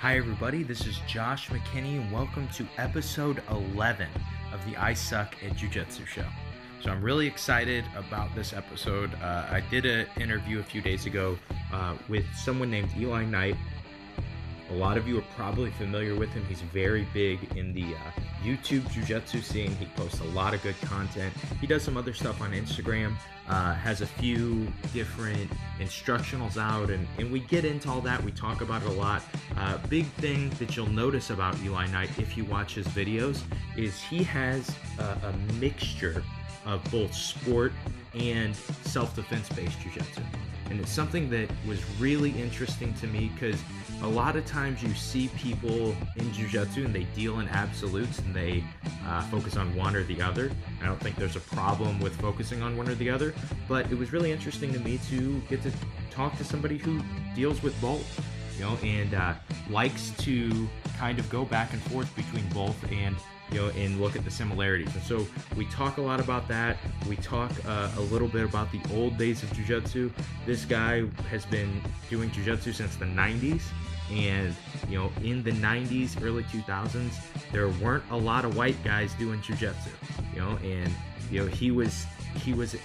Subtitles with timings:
[0.00, 0.62] Hi, everybody.
[0.62, 4.06] This is Josh McKinney, and welcome to episode 11
[4.52, 6.24] of the I Suck at Jiu Jitsu show.
[6.80, 9.12] So, I'm really excited about this episode.
[9.20, 11.36] Uh, I did an interview a few days ago
[11.72, 13.56] uh, with someone named Eli Knight.
[14.70, 16.44] A lot of you are probably familiar with him.
[16.46, 19.74] He's very big in the uh, YouTube Jiu Jitsu scene.
[19.76, 21.32] He posts a lot of good content.
[21.60, 23.16] He does some other stuff on Instagram
[23.48, 28.22] uh, has a few different instructionals out, and, and we get into all that.
[28.22, 29.22] We talk about it a lot.
[29.56, 33.42] Uh, big thing that you'll notice about Eli Knight if you watch his videos
[33.76, 36.22] is he has a, a mixture
[36.66, 37.72] of both sport
[38.14, 40.22] and self defense based jiu jitsu.
[40.70, 43.58] And it's something that was really interesting to me because
[44.02, 48.34] a lot of times you see people in jiu-jitsu and they deal in absolutes and
[48.34, 48.62] they
[49.06, 50.50] uh, focus on one or the other
[50.82, 53.34] i don't think there's a problem with focusing on one or the other
[53.66, 55.72] but it was really interesting to me to get to
[56.10, 57.00] talk to somebody who
[57.34, 58.20] deals with both
[58.56, 59.34] you know and uh,
[59.70, 63.16] likes to kind of go back and forth between both and
[63.50, 64.94] you know, and look at the similarities.
[64.94, 66.76] And so we talk a lot about that.
[67.08, 70.12] We talk uh, a little bit about the old days of jujitsu.
[70.46, 71.80] This guy has been
[72.10, 73.62] doing jujitsu since the 90s.
[74.10, 74.54] And,
[74.88, 77.12] you know, in the 90s, early 2000s,
[77.52, 79.90] there weren't a lot of white guys doing jujitsu,
[80.34, 80.92] you know, and,
[81.30, 82.76] you know, he was, he was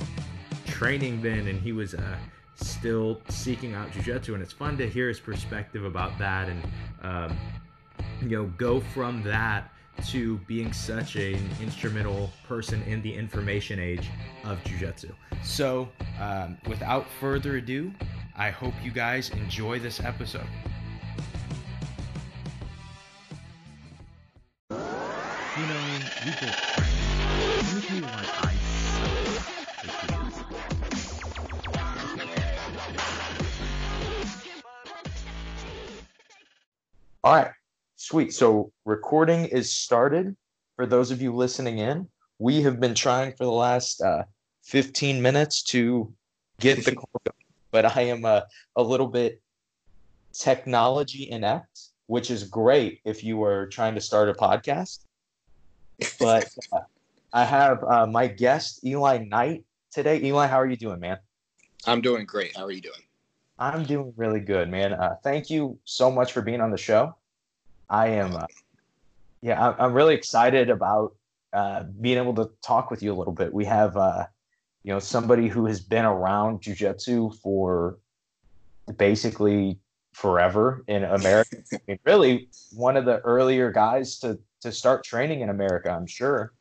[0.65, 2.17] training then and he was, uh,
[2.55, 4.33] still seeking out jujitsu.
[4.33, 6.63] And it's fun to hear his perspective about that and,
[7.01, 7.37] um,
[8.21, 9.69] you know, go from that
[10.07, 14.09] to being such an instrumental person in the information age
[14.43, 15.09] of jiu-jitsu.
[15.43, 17.93] So, um, without further ado,
[18.35, 20.47] I hope you guys enjoy this episode.
[25.55, 27.21] You know, we both friends.
[27.67, 28.25] Let me tell you I
[37.23, 37.51] All right.
[37.97, 38.33] Sweet.
[38.33, 40.35] So recording is started.
[40.75, 42.07] For those of you listening in,
[42.39, 44.23] we have been trying for the last uh,
[44.63, 46.11] 15 minutes to
[46.59, 47.09] get the call,
[47.71, 48.45] but I am a,
[48.75, 49.39] a little bit
[50.33, 55.05] technology inept, which is great if you were trying to start a podcast.
[56.19, 56.79] But uh,
[57.31, 60.21] I have uh, my guest, Eli Knight, today.
[60.23, 61.17] Eli, how are you doing, man?
[61.85, 62.55] I'm doing great.
[62.55, 63.01] How are you doing?
[63.59, 64.93] I'm doing really good, man.
[64.93, 67.15] Uh, thank you so much for being on the show.
[67.89, 68.45] I am, uh,
[69.41, 71.15] yeah, I'm really excited about
[71.53, 73.53] uh, being able to talk with you a little bit.
[73.53, 74.25] We have, uh,
[74.83, 77.99] you know, somebody who has been around jujitsu for
[78.97, 79.79] basically
[80.13, 81.57] forever in America.
[81.73, 86.07] I mean, really, one of the earlier guys to to start training in America, I'm
[86.07, 86.53] sure.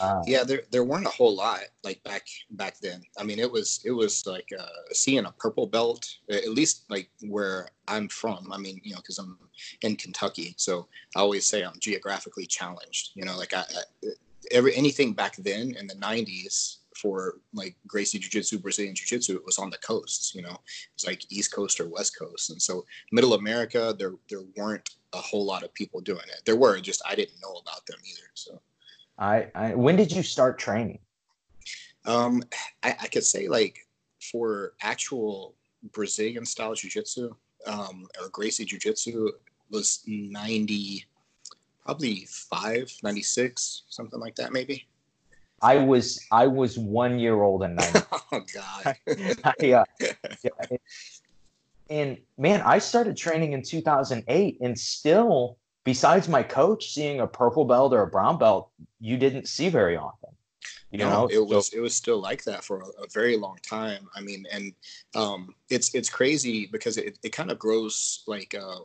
[0.00, 3.02] Uh, yeah, there there weren't a whole lot like back back then.
[3.18, 7.10] I mean, it was it was like uh, seeing a purple belt, at least like
[7.22, 8.52] where I'm from.
[8.52, 9.38] I mean, you know, because I'm
[9.82, 10.86] in Kentucky, so
[11.16, 13.10] I always say I'm geographically challenged.
[13.14, 14.08] You know, like I, I
[14.50, 19.36] every anything back then in the '90s for like Gracie Jiu Jitsu, Brazilian Jiu Jitsu,
[19.36, 20.34] it was on the coasts.
[20.34, 20.56] You know,
[20.94, 25.18] it's like East Coast or West Coast, and so Middle America, there there weren't a
[25.18, 26.42] whole lot of people doing it.
[26.44, 28.28] There were, just I didn't know about them either.
[28.34, 28.60] So.
[29.18, 30.98] I, I when did you start training?
[32.06, 32.42] Um,
[32.82, 33.86] I, I could say like
[34.32, 35.54] for actual
[35.92, 37.34] Brazilian style jiu-jitsu
[37.66, 39.30] um, or Gracie jiu-jitsu
[39.70, 41.04] was 90,
[41.84, 44.86] probably five, 96, something like that, maybe.
[45.62, 48.00] I was I was one year old and 90.
[48.32, 48.96] oh God.
[49.44, 49.84] I, uh,
[50.42, 50.54] yeah,
[51.90, 57.64] and man, I started training in 2008 and still besides my coach seeing a purple
[57.64, 60.30] belt or a brown belt, you didn't see very often.
[60.92, 63.58] You no, know, it was it was still like that for a, a, very long
[63.62, 64.08] time.
[64.14, 64.72] I mean, and
[65.14, 68.80] um, it's it's crazy because it, it kind of grows like uh,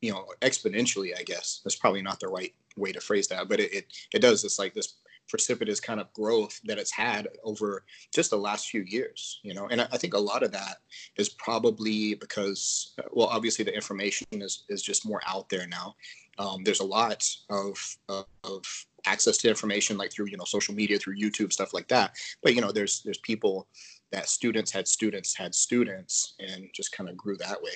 [0.00, 1.18] you know exponentially.
[1.18, 4.20] I guess that's probably not the right way to phrase that, but it it, it
[4.20, 4.44] does.
[4.44, 4.94] It's like this
[5.28, 7.84] precipitous kind of growth that it's had over
[8.14, 9.68] just the last few years you know?
[9.70, 10.78] And i think a lot of that
[11.16, 15.94] is probably because well obviously the information is is just more out there now.
[16.38, 20.74] Um, there's a lot of, of, of access to information like through you know social
[20.74, 22.12] media through youtube stuff like that.
[22.42, 23.66] But you know there's there's people
[24.10, 27.72] that students had students had students and just kind of grew that way.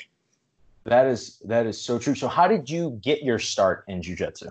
[0.85, 2.15] That is that is so true.
[2.15, 4.49] So how did you get your start in jiu-jitsu?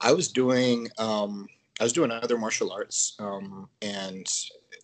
[0.00, 1.48] I was doing um
[1.80, 4.26] i was doing other martial arts um and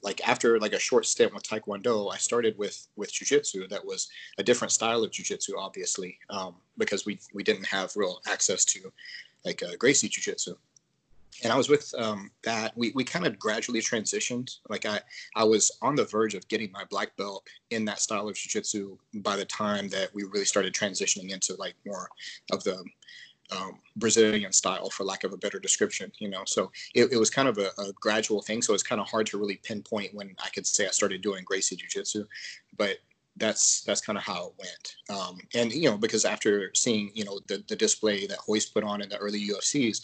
[0.03, 4.09] like after like a short stint with taekwondo i started with with jiu-jitsu that was
[4.39, 8.93] a different style of jiu-jitsu obviously um, because we we didn't have real access to
[9.45, 10.55] like uh, gracie jiu-jitsu
[11.45, 12.77] and I was with um, that.
[12.77, 14.57] We, we kind of gradually transitioned.
[14.69, 15.01] Like I,
[15.37, 18.97] I was on the verge of getting my black belt in that style of jiu-jitsu
[19.17, 22.09] by the time that we really started transitioning into like more
[22.53, 22.83] of the
[23.51, 26.13] um, Brazilian style, for lack of a better description.
[26.19, 28.63] You know, so it, it was kind of a, a, gradual thing.
[28.63, 31.45] So it's kind of hard to really pinpoint when I could say I started doing
[31.45, 32.27] Gracie jiu-jitsu,
[32.77, 32.99] but
[33.37, 35.19] that's that's kind of how it went.
[35.19, 38.85] Um, and you know, because after seeing you know the the display that Royce put
[38.85, 40.01] on in the early UFCs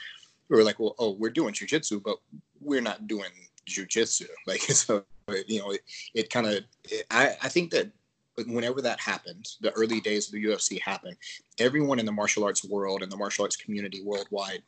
[0.48, 2.18] we were like, well, oh, we're doing jujitsu, but
[2.60, 3.30] we're not doing
[3.68, 4.26] jujitsu.
[4.46, 5.04] Like, so,
[5.46, 5.80] you know, it,
[6.14, 6.64] it kind of,
[7.10, 7.90] I, I think that
[8.36, 11.16] whenever that happened, the early days of the UFC happened,
[11.58, 14.62] everyone in the martial arts world and the martial arts community worldwide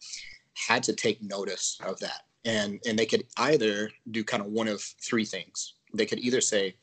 [0.54, 2.22] had to take notice of that.
[2.44, 5.74] And, and they could either do kind of one of three things.
[5.92, 6.76] They could either say,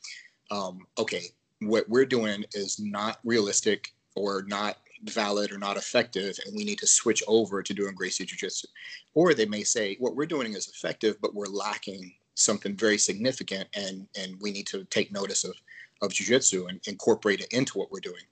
[0.50, 1.24] um, okay,
[1.60, 6.78] what we're doing is not realistic or not valid or not effective and we need
[6.78, 8.68] to switch over to doing Gracie Jiu Jitsu.
[9.14, 13.68] Or they may say, what we're doing is effective, but we're lacking something very significant
[13.74, 15.54] and, and we need to take notice of,
[16.02, 18.22] of Jiu Jitsu and incorporate it into what we're doing.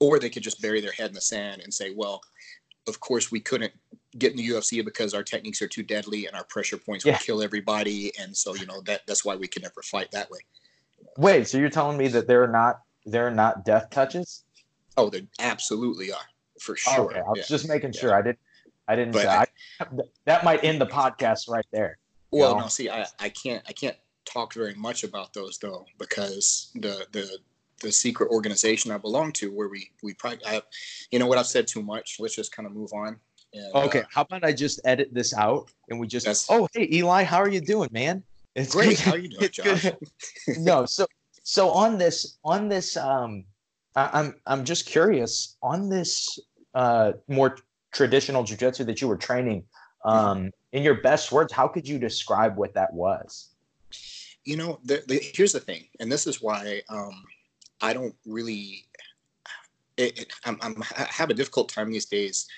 [0.00, 2.20] Or they could just bury their head in the sand and say, well,
[2.86, 3.72] of course, we couldn't
[4.18, 7.12] get in the UFC because our techniques are too deadly and our pressure points yeah.
[7.12, 8.12] will kill everybody.
[8.20, 10.40] And so, you know, that that's why we can never fight that way.
[11.16, 14.44] Wait, so you're telling me that there are not there are not death touches?
[14.96, 16.26] Oh, they absolutely are
[16.60, 17.10] for oh, sure.
[17.10, 17.44] Okay, I was yeah.
[17.48, 18.10] just making sure.
[18.10, 18.18] Yeah.
[18.18, 18.38] I didn't
[18.88, 19.12] I didn't.
[19.12, 19.46] But, I,
[20.26, 21.98] that might end the podcast right there.
[22.30, 22.62] Well, know?
[22.62, 22.68] no.
[22.68, 23.62] See, I, I can't.
[23.68, 27.38] I can't talk very much about those though because the the
[27.82, 30.62] the secret organization I belong to, where we we probably, I,
[31.10, 32.16] you know what, I've said too much.
[32.18, 33.18] Let's just kind of move on.
[33.52, 36.46] And, okay, uh, how about I just edit this out and we just?
[36.48, 38.22] Oh, hey Eli, how are you doing, man?
[38.54, 38.90] It's great.
[38.90, 38.98] Good.
[38.98, 39.86] How are you doing, Josh?
[40.58, 41.06] no, so
[41.42, 43.44] so on this on this um
[43.96, 46.38] I'm I'm just curious on this
[46.74, 47.56] uh, more
[47.92, 49.64] traditional jujitsu that you were training.
[50.04, 53.53] Um, in your best words, how could you describe what that was?
[54.44, 57.24] You know, the, the, here's the thing, and this is why um,
[57.80, 58.84] I don't really.
[59.96, 62.48] It, it, I'm, I'm, I have a difficult time these days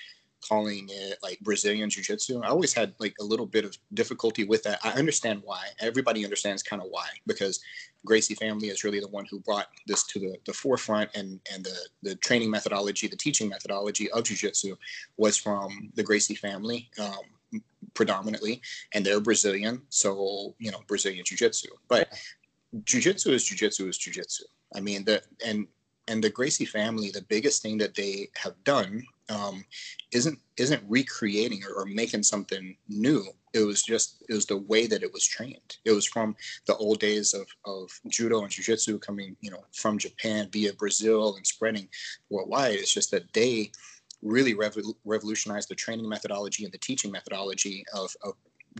[0.47, 2.41] calling it like Brazilian Jiu Jitsu.
[2.41, 4.79] I always had like a little bit of difficulty with that.
[4.83, 5.65] I understand why.
[5.79, 7.59] Everybody understands kind of why, because
[8.05, 11.63] Gracie family is really the one who brought this to the, the forefront and, and
[11.63, 14.75] the, the training methodology, the teaching methodology of Jiu Jitsu
[15.17, 16.89] was from the Gracie family.
[16.99, 17.21] Um,
[17.93, 18.61] predominantly
[18.93, 22.09] and they're brazilian so you know brazilian jiu-jitsu but
[22.83, 24.43] jiu-jitsu is jiu-jitsu is jiu-jitsu
[24.75, 25.67] i mean the and
[26.07, 29.65] and the gracie family the biggest thing that they have done um,
[30.11, 33.23] isn't isn't recreating or, or, making something new.
[33.53, 35.77] It was just it was the way that it was trained.
[35.85, 36.35] It was from
[36.65, 41.35] the old days of, of judo and jiu-jitsu coming, you know, from Japan via Brazil
[41.35, 41.89] and spreading
[42.29, 42.75] worldwide.
[42.75, 43.71] It's just that they
[44.21, 48.33] really revol- revolutionized the training methodology and the teaching methodology of, of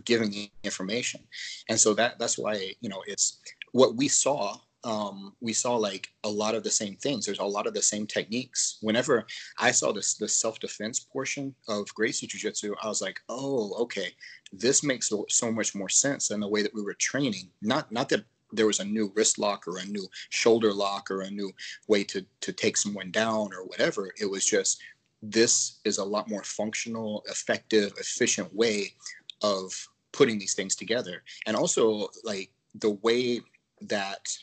[0.04, 1.20] giving the information.
[1.68, 3.40] And so that that's why, you know, it's
[3.72, 7.26] what we saw um, we saw like a lot of the same things.
[7.26, 8.78] There's a lot of the same techniques.
[8.80, 9.26] Whenever
[9.58, 13.74] I saw this the self defense portion of Gracie Jiu Jitsu, I was like, oh,
[13.82, 14.14] okay,
[14.52, 17.50] this makes so much more sense than the way that we were training.
[17.60, 21.22] Not not that there was a new wrist lock or a new shoulder lock or
[21.22, 21.52] a new
[21.88, 24.12] way to to take someone down or whatever.
[24.20, 24.80] It was just
[25.22, 28.94] this is a lot more functional, effective, efficient way
[29.42, 29.72] of
[30.12, 31.22] putting these things together.
[31.46, 33.40] And also like the way
[33.82, 34.36] that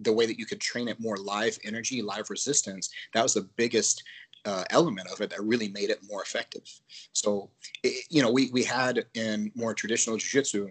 [0.00, 3.48] the way that you could train it more live energy, live resistance, that was the
[3.56, 4.02] biggest
[4.44, 6.70] uh, element of it that really made it more effective.
[7.12, 7.50] So,
[7.82, 10.70] it, you know, we, we had in more traditional jiu-jitsu,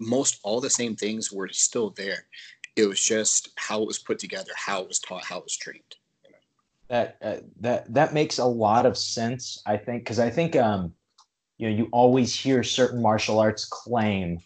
[0.00, 2.26] most all the same things were still there.
[2.76, 5.56] It was just how it was put together, how it was taught, how it was
[5.56, 5.96] trained.
[6.88, 10.92] That uh, that that makes a lot of sense, I think, because I think um,
[11.58, 14.38] you know you always hear certain martial arts claim,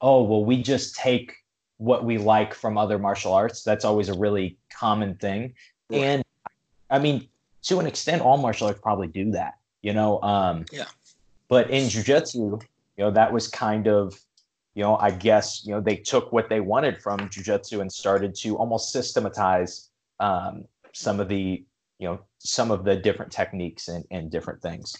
[0.00, 1.32] oh well, we just take
[1.78, 3.62] what we like from other martial arts.
[3.62, 5.54] That's always a really common thing.
[5.90, 6.02] Right.
[6.02, 6.24] And
[6.90, 7.28] I mean,
[7.62, 10.20] to an extent, all martial arts probably do that, you know.
[10.22, 10.84] Um, yeah.
[11.48, 12.62] But in jujitsu,
[12.96, 14.18] you know, that was kind of,
[14.74, 18.34] you know, I guess, you know, they took what they wanted from jujitsu and started
[18.36, 21.64] to almost systematize um, some of the,
[21.98, 24.96] you know, some of the different techniques and, and different things.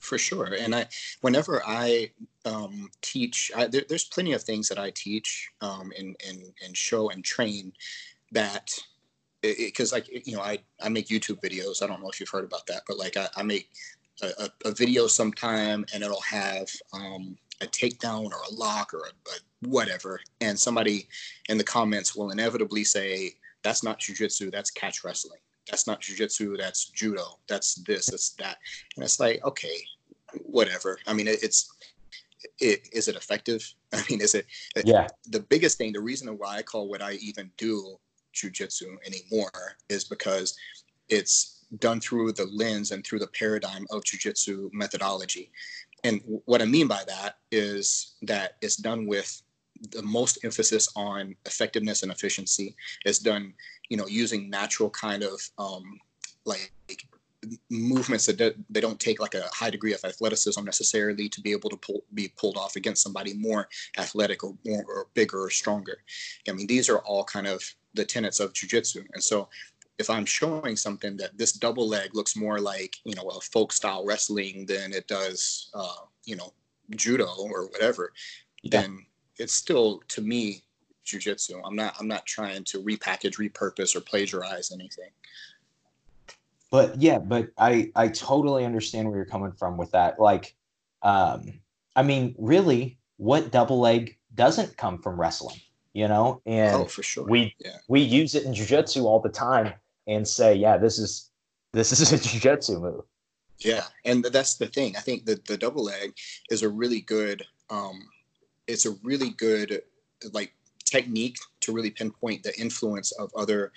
[0.00, 0.54] For sure.
[0.58, 0.86] And I,
[1.22, 2.10] whenever I
[2.44, 6.76] um, teach, I, there, there's plenty of things that I teach um, and, and, and
[6.76, 7.72] show and train
[8.32, 8.70] that
[9.42, 11.80] because like you know I, I make youtube videos.
[11.80, 13.68] I don't know if you've heard about that but like i, I make
[14.22, 19.10] a, a, video sometime and it'll have um, a takedown or a lock or a,
[19.10, 20.20] a, whatever.
[20.40, 21.08] And somebody
[21.48, 26.56] in the comments will inevitably say that's not jujitsu that's catch wrestling that's not jujitsu
[26.56, 28.58] that's judo that's this that's that
[28.96, 29.78] and it's like okay
[30.44, 30.98] whatever.
[31.06, 31.70] I mean, it, it's
[32.60, 33.72] it, is it effective?
[33.92, 34.46] I mean, is it?
[34.84, 35.06] Yeah.
[35.28, 37.96] The biggest thing, the reason why I call what I even do
[38.34, 40.56] jujitsu anymore is because
[41.08, 45.50] it's done through the lens and through the paradigm of jujitsu methodology.
[46.04, 49.42] And what I mean by that is that it's done with
[49.90, 52.74] the most emphasis on effectiveness and efficiency.
[53.04, 53.54] is done,
[53.88, 55.98] you know, using natural kind of um,
[56.44, 56.72] like
[57.70, 61.70] movements that they don't take like a high degree of athleticism necessarily to be able
[61.70, 63.68] to pull, be pulled off against somebody more
[63.98, 65.98] athletic or more or bigger or stronger.
[66.48, 67.62] I mean, these are all kind of
[67.94, 69.04] the tenets of jujitsu.
[69.14, 69.48] And so
[69.98, 73.72] if I'm showing something that this double leg looks more like, you know, a folk
[73.72, 76.52] style wrestling than it does, uh, you know,
[76.90, 78.12] judo or whatever,
[78.62, 78.80] yeah.
[78.80, 79.06] then
[79.38, 80.62] it's still to me
[81.04, 81.60] jujitsu.
[81.64, 85.10] I'm not I'm not trying to repackage, repurpose, or plagiarize anything
[86.70, 90.18] but yeah, but I I totally understand where you're coming from with that.
[90.18, 90.54] Like,
[91.02, 91.60] um,
[91.94, 95.60] I mean, really, what double leg doesn't come from wrestling,
[95.92, 96.42] you know?
[96.44, 97.24] And oh, for sure.
[97.24, 97.76] We yeah.
[97.88, 99.74] we use it in jujitsu all the time
[100.06, 101.30] and say, yeah, this is
[101.72, 103.04] this is a jujitsu move.
[103.60, 104.96] Yeah, and that's the thing.
[104.96, 106.14] I think that the double leg
[106.50, 107.44] is a really good.
[107.70, 108.08] Um,
[108.66, 109.82] it's a really good
[110.32, 110.52] like
[110.84, 113.72] technique to really pinpoint the influence of other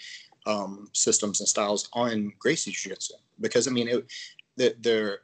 [0.45, 3.15] um, systems and styles on Gracie Jiu-Jitsu.
[3.41, 3.89] Because I mean
[4.57, 5.19] it, they're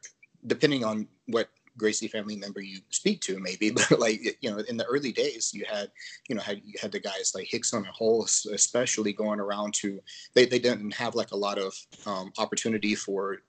[0.48, 4.78] depending on what Gracie family member you speak to, maybe, but like you know, in
[4.78, 5.92] the early days, you had
[6.30, 10.00] you know had you had the guys like Rickson and Rolls, especially going around to
[10.34, 11.74] they they didn't have like a lot of
[12.06, 13.40] um, opportunity for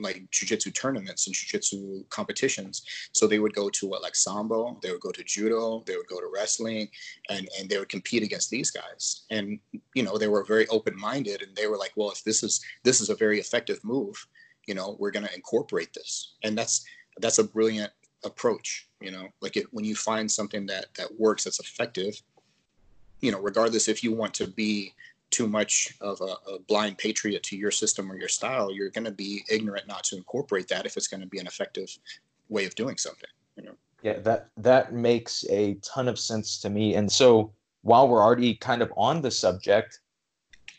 [0.00, 2.82] like jujitsu tournaments and jujitsu competitions.
[3.12, 6.08] So they would go to what like sambo, they would go to judo, they would
[6.08, 6.88] go to wrestling,
[7.30, 9.24] and and they would compete against these guys.
[9.30, 9.58] And
[9.94, 12.60] you know they were very open minded, and they were like, well, if this is
[12.82, 14.26] this is a very effective move,
[14.66, 16.84] you know, we're going to incorporate this, and that's
[17.18, 17.92] that's a brilliant
[18.24, 18.88] approach.
[19.00, 22.20] You know, like it, when you find something that that works, that's effective.
[23.20, 24.94] You know, regardless if you want to be
[25.32, 29.04] too much of a, a, blind patriot to your system or your style, you're going
[29.04, 31.88] to be ignorant not to incorporate that if it's going to be an effective
[32.48, 33.30] way of doing something.
[33.56, 33.72] You know.
[34.02, 36.94] Yeah, that that makes a ton of sense to me.
[36.94, 40.00] And so, while we're already kind of on the subject,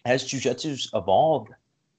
[0.05, 1.51] as jujitsu's evolved,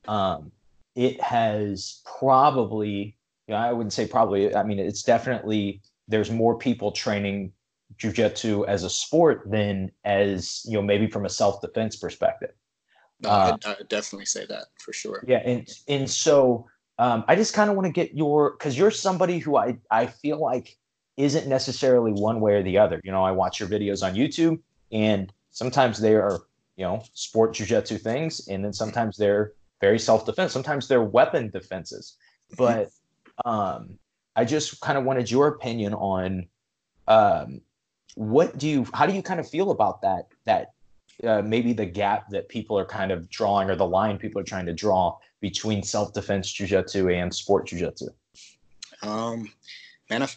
[0.08, 0.52] um,
[0.94, 4.54] it has probably, you know, I wouldn't say probably.
[4.54, 7.52] I mean, it's definitely there's more people training
[7.98, 12.50] jujitsu as a sport than as you know maybe from a self defense perspective.
[13.20, 15.24] No, uh, I, I definitely say that for sure.
[15.26, 16.66] Yeah, and and so
[16.98, 20.06] um, I just kind of want to get your because you're somebody who I I
[20.06, 20.76] feel like
[21.16, 23.00] isn't necessarily one way or the other.
[23.04, 24.60] You know, I watch your videos on YouTube,
[24.92, 26.40] and sometimes they are
[26.76, 30.52] you know sport jujitsu things, and then sometimes they're very self defense.
[30.52, 32.16] Sometimes they're weapon defenses.
[32.56, 32.90] But
[33.44, 33.98] um,
[34.36, 36.46] I just kind of wanted your opinion on
[37.08, 37.60] um,
[38.14, 40.72] what do you how do you kind of feel about that that
[41.22, 44.44] uh, maybe the gap that people are kind of drawing or the line people are
[44.44, 48.06] trying to draw between self-defense jiu-jitsu and sport jiu-jitsu?
[49.02, 49.50] Um
[50.10, 50.28] man I,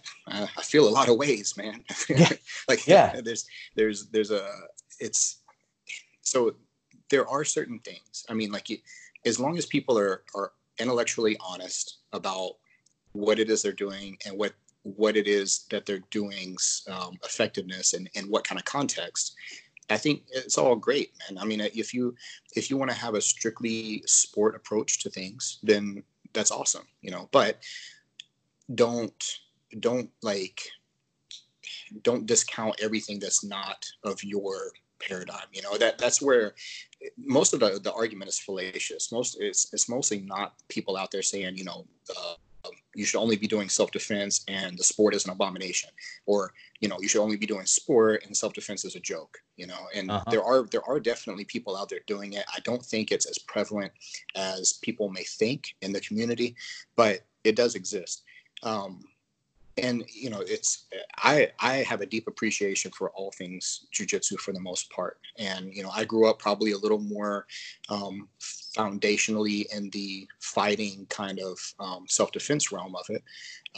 [0.58, 1.84] I feel a lot of ways man.
[2.10, 2.30] Yeah.
[2.68, 3.22] like yeah.
[3.24, 4.50] there's there's there's a
[5.00, 5.42] it's
[6.22, 6.56] so
[7.10, 8.26] there are certain things.
[8.30, 8.68] I mean like
[9.26, 12.54] as long as people are are intellectually honest about
[13.14, 14.54] what it is they're doing and what
[14.96, 19.36] what it is that they're doing's um, effectiveness and, and what kind of context
[19.90, 21.42] i think it's all great man.
[21.42, 22.16] I mean if you
[22.56, 26.04] if you want to have a strictly sport approach to things then
[26.34, 27.58] that's awesome you know but
[28.76, 29.40] don't
[29.80, 30.62] don't like
[32.02, 35.78] don't discount everything that's not of your paradigm you know?
[35.78, 36.54] That that's where
[37.18, 39.12] most of the, the argument is fallacious.
[39.12, 42.34] Most it's, it's mostly not people out there saying you know uh,
[42.98, 45.92] you should only be doing self-defense and the sport is an abomination.
[46.26, 46.52] Or
[46.82, 49.80] you know you should only be doing sport and self-defense is a joke you know
[49.96, 50.30] and uh-huh.
[50.30, 52.46] there are there are definitely people out there doing it.
[52.54, 53.92] I don't think it's as prevalent
[54.36, 56.56] as people may think in the community
[56.96, 58.24] but it does exist.
[58.64, 59.00] Um,
[59.78, 64.54] and you know it's i i have a deep appreciation for all things jujitsu for
[64.54, 65.20] the most part.
[65.38, 67.46] And you know i grew up probably a little more
[67.90, 68.28] um,
[68.76, 73.24] foundationally in the fighting kind of um, self-defense realm of it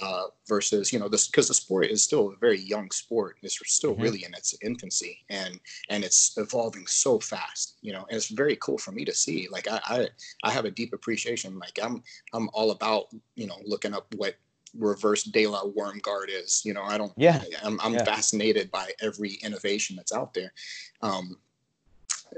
[0.02, 3.38] uh, versus you know this because the sport is still a very young sport.
[3.42, 4.04] It's still mm-hmm.
[4.04, 8.56] really in its infancy and and it's evolving so fast you know and it's very
[8.58, 9.48] cool for me to see.
[9.52, 10.08] Like i i,
[10.44, 11.60] I have a deep appreciation.
[11.60, 12.04] Like i'm
[12.34, 14.36] i'm all about you know looking up what
[14.78, 16.62] reverse de la worm guard is.
[16.66, 17.14] You know, I don't.
[17.18, 17.44] Yeah.
[17.64, 18.04] I'm, I'm yeah.
[18.04, 20.54] fascinated by every innovation that's out there.
[21.02, 21.38] Um,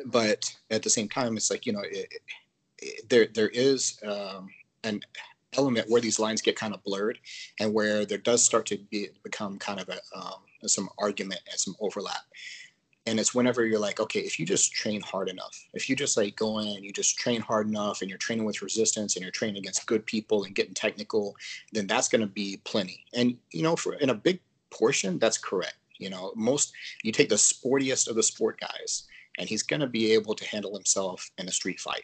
[0.05, 2.13] but at the same time, it's like you know, it,
[2.79, 4.49] it, there there is um,
[4.83, 5.01] an
[5.57, 7.19] element where these lines get kind of blurred
[7.59, 11.59] and where there does start to be become kind of a um, some argument and
[11.59, 12.21] some overlap
[13.05, 16.17] and it's whenever you're like okay if you just train hard enough if you just
[16.17, 19.31] like go in you just train hard enough and you're training with resistance and you're
[19.31, 21.35] training against good people and getting technical
[21.71, 24.39] then that's going to be plenty and you know for in a big
[24.69, 29.47] portion that's correct you know most you take the sportiest of the sport guys and
[29.47, 32.03] he's going to be able to handle himself in a street fight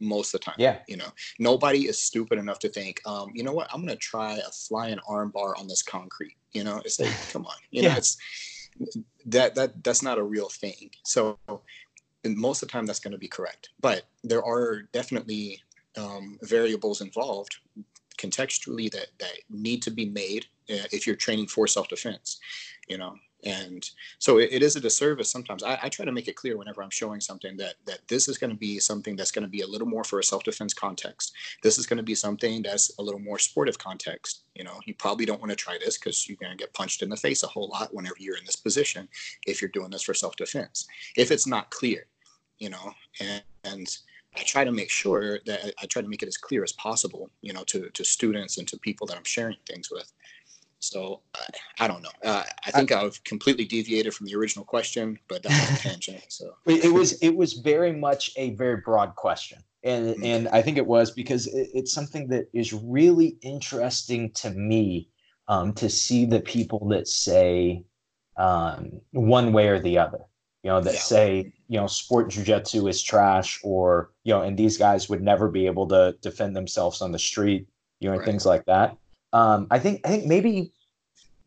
[0.00, 0.54] most of the time.
[0.58, 0.78] Yeah.
[0.86, 4.36] You know, nobody is stupid enough to think, um, you know what, I'm gonna try
[4.36, 6.36] a flying arm bar on this concrete.
[6.52, 7.90] You know, it's like, come on, you yeah.
[7.90, 8.16] know, it's
[9.26, 10.90] that that that's not a real thing.
[11.04, 11.38] So
[12.24, 13.70] most of the time that's going to be correct.
[13.80, 15.62] But there are definitely
[15.96, 17.56] um, variables involved
[18.18, 22.38] contextually that that need to be made uh, if you're training for self-defense.
[22.88, 23.14] You know,
[23.44, 25.62] and so it, it is a disservice sometimes.
[25.62, 28.36] I, I, try to make it clear whenever i'm showing something that that this is
[28.36, 31.34] going to be something that's going to be a little more for a self-defense context.
[31.62, 34.42] This is going to be something that's a little more sportive context.
[34.54, 37.02] You know you probably don't want to try this because you're going to get punched
[37.02, 39.08] in the face a whole lot whenever you're in this position
[39.46, 40.86] if you're doing this for self-defense.
[41.16, 42.06] If it's not clear
[42.58, 43.98] you know and, and
[44.36, 47.30] I try to make sure that I try to make it as clear as possible,
[47.40, 50.12] you know, to, to students and to people that I'm sharing things with.
[50.80, 51.44] So uh,
[51.80, 52.10] I don't know.
[52.24, 55.82] Uh, I think I, have completely deviated from the original question, but that was a
[55.88, 56.24] tangent.
[56.28, 60.24] So it was it was very much a very broad question, and mm-hmm.
[60.24, 65.08] and I think it was because it, it's something that is really interesting to me
[65.48, 67.84] um, to see the people that say
[68.36, 70.20] um, one way or the other.
[70.62, 71.00] You know that yeah.
[71.00, 75.48] say you know sport jujitsu is trash, or you know, and these guys would never
[75.48, 77.66] be able to defend themselves on the street.
[77.98, 78.26] You know, and right.
[78.26, 78.96] things like that
[79.32, 80.72] um, I think I think maybe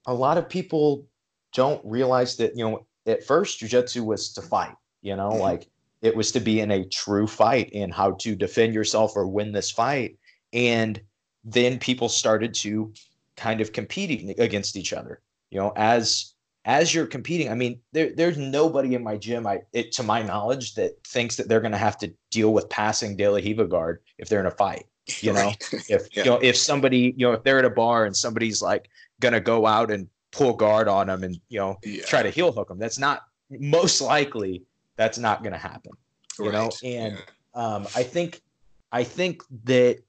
[0.05, 1.05] a lot of people
[1.53, 4.75] don't realize that you know at first jujitsu was to fight.
[5.01, 5.41] You know, mm-hmm.
[5.41, 5.67] like
[6.01, 9.51] it was to be in a true fight and how to defend yourself or win
[9.51, 10.17] this fight.
[10.53, 10.99] And
[11.43, 12.93] then people started to
[13.35, 15.21] kind of competing against each other.
[15.49, 16.33] You know, as
[16.65, 20.21] as you're competing, I mean, there, there's nobody in my gym, I it, to my
[20.21, 23.65] knowledge, that thinks that they're going to have to deal with passing De La Riva
[23.65, 24.85] guard if they're in a fight.
[25.21, 25.73] You know, right.
[25.89, 26.23] if yeah.
[26.23, 28.89] you know if somebody you know if they're at a bar and somebody's like
[29.19, 32.03] gonna go out and pull guard on them and you know yeah.
[32.03, 34.63] try to heel hook them, that's not most likely
[34.95, 35.91] that's not gonna happen.
[36.39, 36.53] You right.
[36.53, 37.61] know, and yeah.
[37.61, 38.41] um, I think
[38.91, 39.99] I think that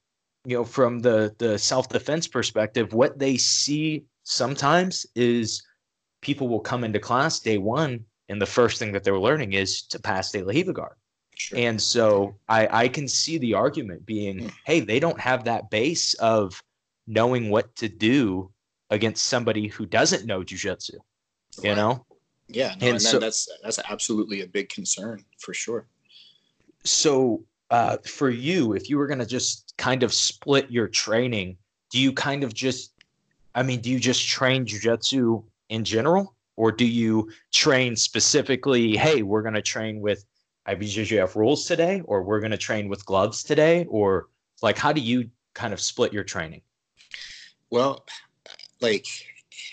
[0.45, 5.63] you know from the the self defense perspective, what they see sometimes is
[6.21, 9.81] people will come into class day one and the first thing that they're learning is
[9.83, 10.95] to pass De La guard.
[11.35, 11.59] Sure.
[11.59, 14.51] And so I, I can see the argument being, mm.
[14.65, 16.61] hey, they don't have that base of
[17.07, 18.49] knowing what to do
[18.89, 20.95] against somebody who doesn't know jujitsu.
[21.57, 21.69] Right.
[21.69, 22.05] You know?
[22.47, 25.87] Yeah, no, and, and so, that's that's absolutely a big concern for sure.
[26.83, 31.57] So uh, for you, if you were gonna just kind of split your training,
[31.89, 32.91] do you kind of just
[33.55, 36.35] I mean, do you just train jujitsu in general?
[36.55, 40.25] Or do you train specifically, hey, we're gonna train with
[40.67, 44.29] IBJJF rules today, or we're going to train with gloves today, or
[44.61, 46.61] like how do you kind of split your training?
[47.69, 48.05] Well,
[48.81, 49.05] like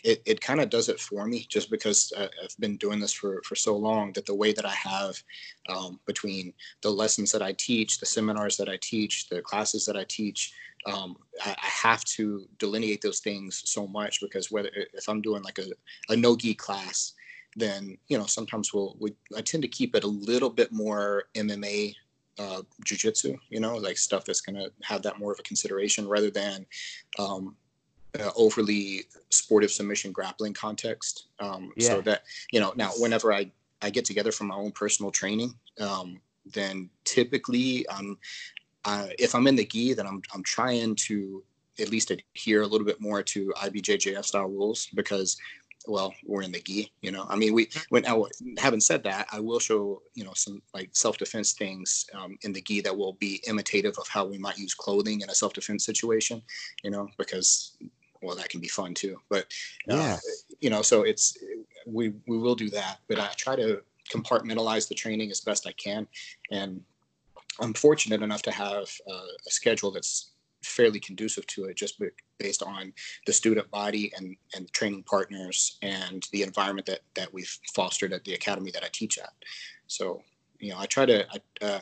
[0.04, 3.40] it, it kind of does it for me just because I've been doing this for,
[3.44, 5.22] for so long that the way that I have
[5.68, 9.96] um, between the lessons that I teach, the seminars that I teach, the classes that
[9.96, 10.52] I teach,
[10.86, 15.42] um, I, I, have to delineate those things so much because whether if I'm doing
[15.42, 15.66] like a,
[16.08, 17.12] a no gi class,
[17.56, 21.24] then you know sometimes we'll we, I tend to keep it a little bit more
[21.34, 21.94] MMA
[22.38, 26.08] uh, jujitsu, you know, like stuff that's going to have that more of a consideration
[26.08, 26.64] rather than
[27.18, 27.54] um,
[28.18, 31.26] uh, overly sportive submission grappling context.
[31.38, 31.88] Um, yeah.
[31.88, 33.50] So that you know, now whenever I
[33.82, 38.16] I get together for my own personal training, um, then typically I'm
[38.84, 41.44] uh, if I'm in the gi, then I'm I'm trying to
[41.78, 45.36] at least adhere a little bit more to IBJJF style rules because
[45.86, 47.26] well, we're in the gi, you know.
[47.28, 47.80] I mean, we mm-hmm.
[47.88, 48.22] when I,
[48.58, 52.52] having said that, I will show you know some like self defense things um, in
[52.52, 55.52] the gi that will be imitative of how we might use clothing in a self
[55.52, 56.42] defense situation,
[56.82, 57.76] you know, because
[58.22, 59.18] well, that can be fun too.
[59.28, 59.46] But
[59.90, 60.18] uh, yeah,
[60.60, 61.38] you know, so it's
[61.86, 65.72] we we will do that, but I try to compartmentalize the training as best I
[65.72, 66.06] can,
[66.50, 66.82] and
[67.60, 70.29] I'm fortunate enough to have uh, a schedule that's
[70.62, 72.00] fairly conducive to it just
[72.38, 72.92] based on
[73.26, 78.24] the student body and, and training partners and the environment that, that we've fostered at
[78.24, 79.32] the academy that I teach at.
[79.86, 80.22] So,
[80.58, 81.80] you know, I try to, I, uh,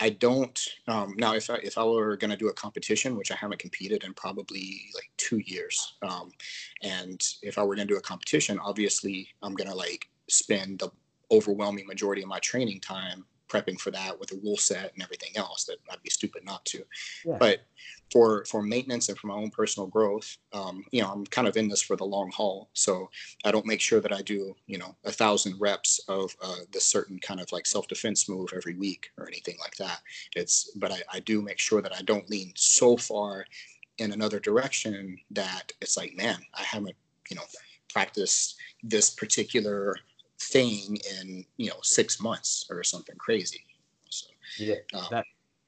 [0.00, 0.58] I don't,
[0.88, 3.60] um, now if I, if I were going to do a competition, which I haven't
[3.60, 5.94] competed in probably like two years.
[6.02, 6.30] Um,
[6.82, 10.80] and if I were going to do a competition, obviously I'm going to like spend
[10.80, 10.90] the
[11.30, 15.30] overwhelming majority of my training time prepping for that with a rule set and everything
[15.36, 16.84] else that I'd be stupid not to.
[17.24, 17.36] Yeah.
[17.38, 17.60] But
[18.12, 21.56] for for maintenance and for my own personal growth, um, you know, I'm kind of
[21.56, 22.70] in this for the long haul.
[22.72, 23.10] So
[23.44, 26.84] I don't make sure that I do, you know, a thousand reps of uh, this
[26.84, 30.00] certain kind of like self defense move every week or anything like that.
[30.36, 33.44] It's but I, I do make sure that I don't lean so far
[33.98, 36.96] in another direction that it's like, man, I haven't,
[37.30, 37.44] you know,
[37.92, 39.96] practiced this particular
[40.40, 43.64] thing in you know six months or something crazy.
[44.08, 44.26] So
[44.58, 45.24] yeah, um, that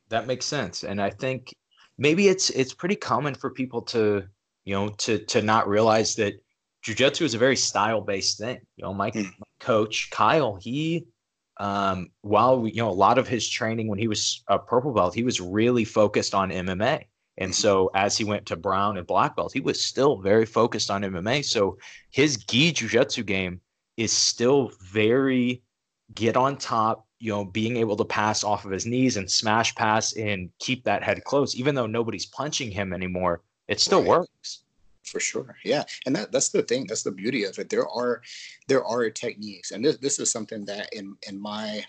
[0.08, 1.54] that makes sense, and I think
[1.98, 4.24] maybe it's it's pretty common for people to
[4.64, 6.34] you know to to not realize that
[6.84, 8.60] jujitsu is a very style based thing.
[8.76, 9.24] You know, my, mm.
[9.24, 11.06] my coach Kyle, he
[11.58, 14.92] um, while we, you know a lot of his training when he was a purple
[14.92, 17.04] belt, he was really focused on MMA.
[17.38, 17.52] And hmm.
[17.52, 21.02] so as he went to brown and black belt, he was still very focused on
[21.02, 21.44] MMA.
[21.44, 21.76] So
[22.10, 23.60] his gi jiu-jitsu game
[23.96, 25.62] is still very
[26.14, 29.74] get on top, you know, being able to pass off of his knees and smash
[29.74, 34.08] pass and keep that head close, even though nobody's punching him anymore, it still right.
[34.08, 34.62] works.
[35.04, 35.56] For sure.
[35.64, 35.84] Yeah.
[36.04, 36.86] And that, that's the thing.
[36.86, 37.68] That's the beauty of it.
[37.68, 38.22] There are
[38.66, 39.70] there are techniques.
[39.70, 41.84] And this this is something that in in my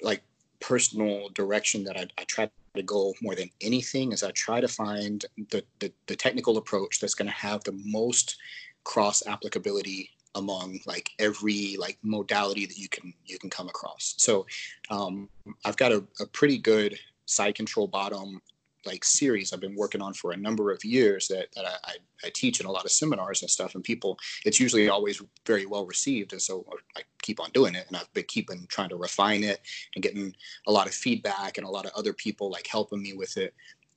[0.00, 0.22] like
[0.58, 4.68] personal direction that I, I try to go more than anything is I try to
[4.68, 8.36] find the the, the technical approach that's going to have the most
[8.84, 14.14] cross applicability among like every like modality that you can you can come across.
[14.18, 14.46] So
[14.90, 15.28] um,
[15.64, 18.40] I've got a, a pretty good side control bottom
[18.84, 22.30] like series I've been working on for a number of years that, that I, I,
[22.34, 25.86] teach in a lot of seminars and stuff and people it's usually always very well
[25.86, 26.64] received and so
[26.96, 29.60] I keep on doing it and I've been keeping trying to refine it
[29.94, 30.34] and getting
[30.66, 33.54] a lot of feedback and a lot of other people like helping me with it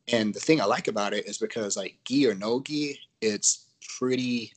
[0.08, 3.67] and the thing I like about it is because like gi or no gi it's
[3.98, 4.54] pretty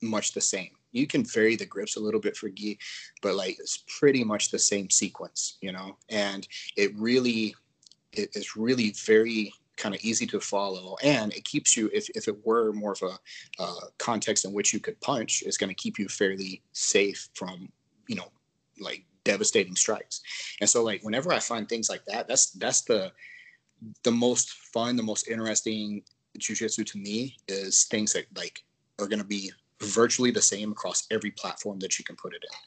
[0.00, 2.78] much the same you can vary the grips a little bit for gi,
[3.22, 5.96] but like it's pretty much the same sequence, you know.
[6.08, 7.54] And it really,
[8.12, 11.90] it is really very kind of easy to follow, and it keeps you.
[11.92, 15.56] If if it were more of a uh, context in which you could punch, it's
[15.56, 17.70] going to keep you fairly safe from,
[18.06, 18.30] you know,
[18.78, 20.20] like devastating strikes.
[20.60, 23.12] And so like whenever I find things like that, that's that's the
[24.04, 26.02] the most fun, the most interesting
[26.38, 28.62] jujitsu to me is things that like
[28.98, 29.50] are going to be
[29.84, 32.58] virtually the same across every platform that you can put it in.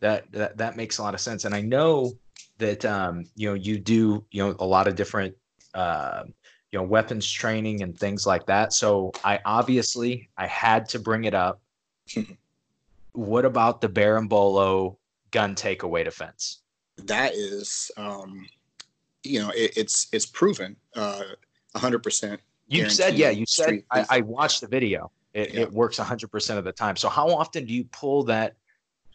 [0.00, 2.12] That that that makes a lot of sense, and I know
[2.58, 5.34] that um, you know you do you know a lot of different
[5.74, 6.24] uh,
[6.70, 8.72] you know weapons training and things like that.
[8.72, 11.60] So I obviously I had to bring it up.
[13.12, 14.96] what about the Berimbolo
[15.30, 16.60] gun takeaway defense?
[16.98, 18.46] That is, um,
[19.22, 21.22] you know, it, it's it's proven, uh,
[21.74, 22.40] hundred percent.
[22.68, 25.10] You said, yeah, you said I, I watched the video.
[25.36, 25.60] It, yeah.
[25.60, 26.96] it works 100% of the time.
[26.96, 28.56] So how often do you pull that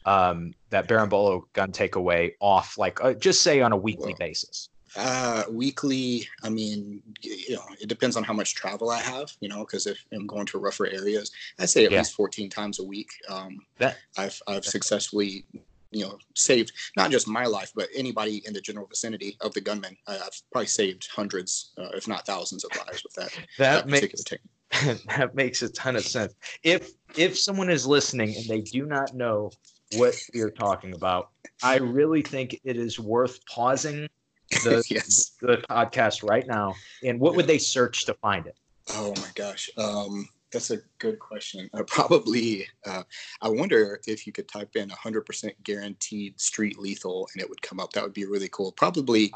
[0.06, 4.70] um, that Berimbolo gun takeaway off, like uh, just say on a weekly well, basis?
[4.96, 9.50] Uh, weekly, I mean, you know, it depends on how much travel I have, you
[9.50, 12.00] know, because if I'm going to rougher areas, I'd say at yeah.
[12.00, 13.10] least 14 times a week.
[13.28, 15.46] Um, that, I've, I've successfully,
[15.90, 19.62] you know, saved not just my life, but anybody in the general vicinity of the
[19.62, 19.98] gunman.
[20.06, 24.24] I've probably saved hundreds, uh, if not thousands of lives with that, that, that makes,
[24.24, 24.52] technique.
[25.18, 26.34] that makes a ton of sense.
[26.64, 29.52] If if someone is listening and they do not know
[29.96, 31.30] what we are talking about,
[31.62, 34.08] I really think it is worth pausing
[34.64, 35.34] the yes.
[35.42, 36.74] the podcast right now.
[37.04, 38.56] And what would they search to find it?
[38.90, 39.70] Oh my gosh.
[39.78, 41.70] Um, that's a good question.
[41.74, 43.04] Uh, probably, uh,
[43.42, 47.80] I wonder if you could type in 100% guaranteed street lethal and it would come
[47.80, 47.94] up.
[47.94, 48.74] That would be really cool.
[48.74, 49.32] Probably,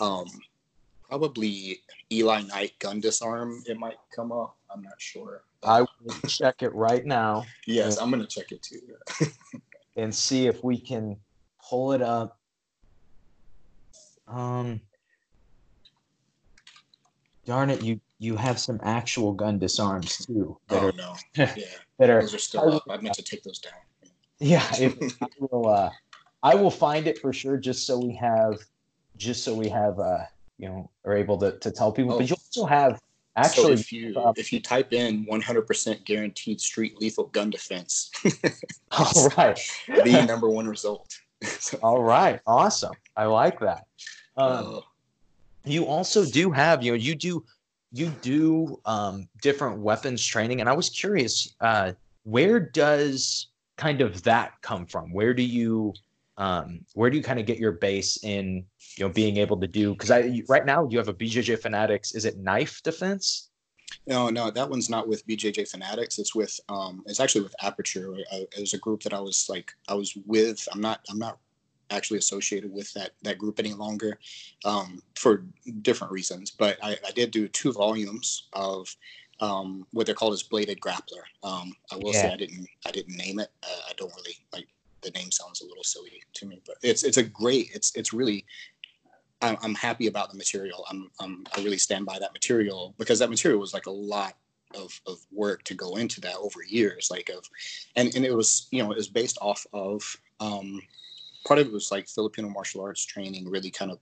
[0.00, 0.26] um,
[1.08, 1.80] probably
[2.12, 3.62] Eli Knight gun disarm.
[3.66, 4.57] It might come up.
[4.70, 5.42] I'm not sure.
[5.62, 7.44] I will check it right now.
[7.66, 8.80] Yes, and, I'm going to check it too.
[9.96, 11.16] and see if we can
[11.62, 12.38] pull it up.
[14.26, 14.80] Um,
[17.46, 20.58] darn it, you you have some actual gun disarms too.
[20.68, 21.54] That oh are, no, yeah,
[21.98, 22.84] that are those are still up.
[22.88, 23.72] I meant to take those down.
[24.38, 25.68] Yeah, if, I will.
[25.68, 25.90] Uh,
[26.42, 28.60] I will find it for sure, just so we have,
[29.16, 30.18] just so we have, uh,
[30.58, 32.12] you know, are able to to tell people.
[32.12, 32.18] Oh.
[32.18, 33.00] But you also have
[33.38, 38.10] Actually, so if you uh, if you type in 100% guaranteed street lethal gun defense,
[38.90, 41.08] all right, the number one result.
[41.44, 41.78] so.
[41.82, 42.94] All right, awesome.
[43.16, 43.84] I like that.
[44.36, 44.80] Um, uh,
[45.64, 47.44] you also do have you know you do
[47.92, 51.92] you do um, different weapons training, and I was curious, uh,
[52.24, 53.46] where does
[53.76, 55.12] kind of that come from?
[55.12, 55.94] Where do you
[56.38, 58.64] um, where do you kind of get your base in
[58.96, 62.14] you know being able to do because i right now you have a bjj fanatics
[62.14, 63.50] is it knife defense
[64.06, 68.14] no no that one's not with bjj fanatics it's with um it's actually with aperture
[68.32, 71.18] uh, it was a group that i was like i was with i'm not i'm
[71.18, 71.38] not
[71.90, 74.18] actually associated with that that group any longer
[74.64, 75.44] um, for
[75.82, 76.50] different reasons.
[76.50, 78.94] But I, I, did do two volumes of
[79.40, 81.22] um, what they're called as bladed grappler.
[81.42, 82.22] Um, I will yeah.
[82.22, 83.50] say I didn't I didn't name it.
[83.62, 84.68] Uh, I don't really like
[85.08, 88.12] the name sounds a little silly to me, but it's it's a great it's it's
[88.12, 88.44] really
[89.40, 90.84] I'm, I'm happy about the material.
[90.90, 94.34] I'm, I'm I really stand by that material because that material was like a lot
[94.74, 97.44] of, of work to go into that over years like of
[97.96, 100.02] and, and it was you know it was based off of
[100.40, 100.80] um,
[101.46, 103.98] part of it was like filipino martial arts training really kind of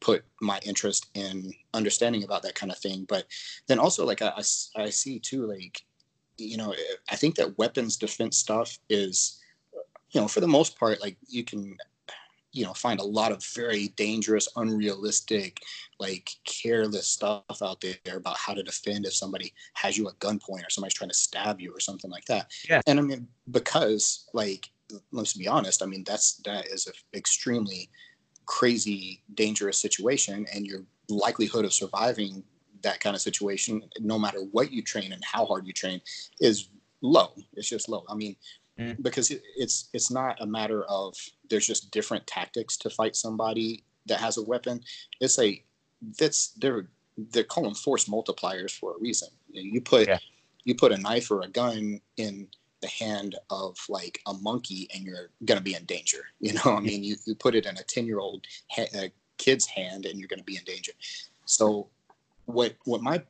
[0.00, 3.26] put my interest in understanding about that kind of thing but
[3.66, 5.82] then also like i, I, I see too like
[6.38, 6.74] you know
[7.10, 9.40] i think that weapons defense stuff is
[10.10, 11.76] you know for the most part like you can
[12.52, 15.60] you know find a lot of very dangerous unrealistic
[16.00, 20.66] like careless stuff out there about how to defend if somebody has you at gunpoint
[20.66, 22.50] or somebody's trying to stab you or something like that.
[22.68, 22.80] Yeah.
[22.86, 24.70] And i mean because like
[25.10, 27.90] let's be honest i mean that's that is an extremely
[28.46, 32.42] crazy dangerous situation and your likelihood of surviving
[32.82, 36.00] that kind of situation no matter what you train and how hard you train
[36.40, 36.68] is
[37.02, 37.32] low.
[37.54, 38.04] It's just low.
[38.08, 38.36] I mean
[38.78, 39.02] mm.
[39.02, 41.14] because it, it's it's not a matter of
[41.48, 44.80] there's just different tactics to fight somebody that has a weapon.
[45.20, 45.62] It's a
[46.18, 49.28] that's they're they're calling force multipliers for a reason.
[49.50, 50.18] You put yeah.
[50.64, 52.48] you put a knife or a gun in
[52.82, 56.24] the hand of like a monkey and you're gonna be in danger.
[56.40, 59.08] You know, I mean, you, you put it in a ten year old ha-
[59.38, 60.92] kid's hand and you're gonna be in danger.
[61.46, 61.88] So
[62.44, 63.22] what what my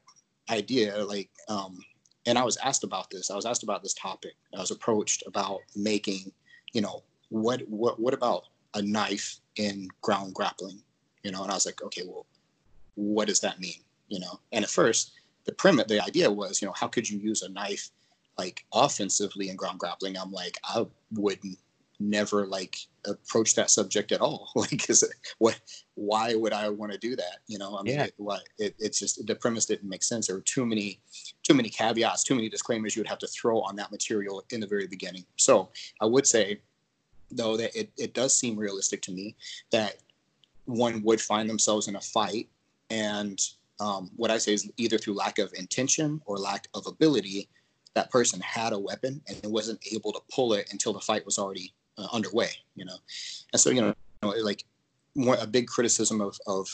[0.51, 1.79] idea like um
[2.27, 3.31] and I was asked about this.
[3.31, 4.35] I was asked about this topic.
[4.55, 6.33] I was approached about making,
[6.73, 10.83] you know, what what what about a knife in ground grappling?
[11.23, 12.27] You know, and I was like, okay, well,
[12.95, 13.81] what does that mean?
[14.09, 15.13] You know, and at first
[15.45, 17.91] the premise, the idea was, you know, how could you use a knife
[18.39, 20.17] like offensively in ground grappling?
[20.17, 21.59] I'm like, I wouldn't
[21.99, 24.51] never like approach that subject at all.
[24.57, 25.59] like, is it what?
[25.95, 27.39] Why would I want to do that?
[27.47, 28.05] You know, I mean, yeah.
[28.05, 28.43] it, what?
[28.59, 30.27] It, it's just the premise didn't make sense.
[30.27, 31.01] There were too many,
[31.43, 34.61] too many caveats, too many disclaimers you would have to throw on that material in
[34.61, 35.25] the very beginning.
[35.37, 36.61] So I would say
[37.31, 39.37] though that it, it does seem realistic to me
[39.71, 39.97] that
[40.65, 42.49] one would find themselves in a fight
[42.91, 43.41] and
[43.81, 47.49] um, what i say is either through lack of intention or lack of ability
[47.95, 51.25] that person had a weapon and it wasn't able to pull it until the fight
[51.25, 52.97] was already uh, underway you know
[53.53, 54.65] and so you know like
[55.15, 56.69] more, a big criticism of, of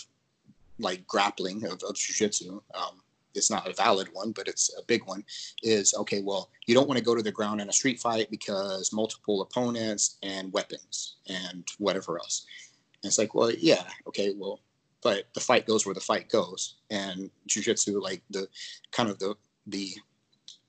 [0.78, 3.02] like grappling of, of jiu-jitsu um,
[3.34, 5.24] it's not a valid one, but it's a big one,
[5.62, 8.30] is okay, well, you don't want to go to the ground in a street fight
[8.30, 12.46] because multiple opponents and weapons and whatever else.
[13.02, 14.60] And it's like, well, yeah, okay, well,
[15.02, 16.76] but the fight goes where the fight goes.
[16.90, 18.46] And jujitsu, like the
[18.92, 19.34] kind of the
[19.66, 19.92] the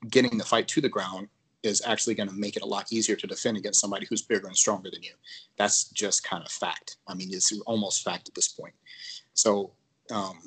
[0.08, 1.28] getting the fight to the ground
[1.64, 4.46] is actually going to make it a lot easier to defend against somebody who's bigger
[4.46, 5.12] and stronger than you.
[5.56, 6.96] That's just kind of fact.
[7.08, 8.74] I mean, it's almost fact at this point.
[9.32, 9.72] So
[10.10, 10.38] um,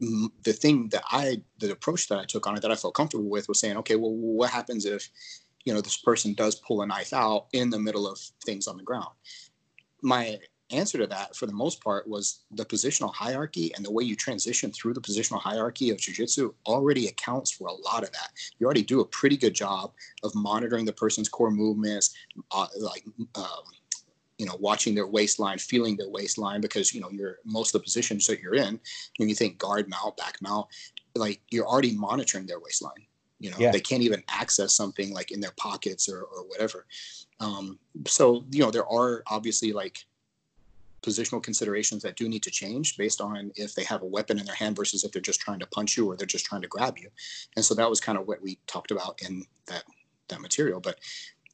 [0.00, 3.28] the thing that I, the approach that I took on it that I felt comfortable
[3.28, 5.08] with was saying, okay, well, what happens if,
[5.64, 8.76] you know, this person does pull a knife out in the middle of things on
[8.76, 9.08] the ground?
[10.02, 10.38] My
[10.70, 14.16] answer to that, for the most part, was the positional hierarchy and the way you
[14.16, 18.30] transition through the positional hierarchy of jujitsu already accounts for a lot of that.
[18.58, 22.14] You already do a pretty good job of monitoring the person's core movements,
[22.50, 23.04] uh, like
[23.34, 23.44] um,
[24.38, 27.84] you know watching their waistline feeling their waistline because you know you're most of the
[27.84, 28.80] positions that you're in
[29.18, 30.66] when you think guard mount back mount
[31.14, 33.04] like you're already monitoring their waistline
[33.40, 33.72] you know yeah.
[33.72, 36.86] they can't even access something like in their pockets or, or whatever
[37.40, 40.04] um, so you know there are obviously like
[41.02, 44.44] positional considerations that do need to change based on if they have a weapon in
[44.44, 46.68] their hand versus if they're just trying to punch you or they're just trying to
[46.68, 47.08] grab you
[47.56, 49.84] and so that was kind of what we talked about in that
[50.28, 50.98] that material but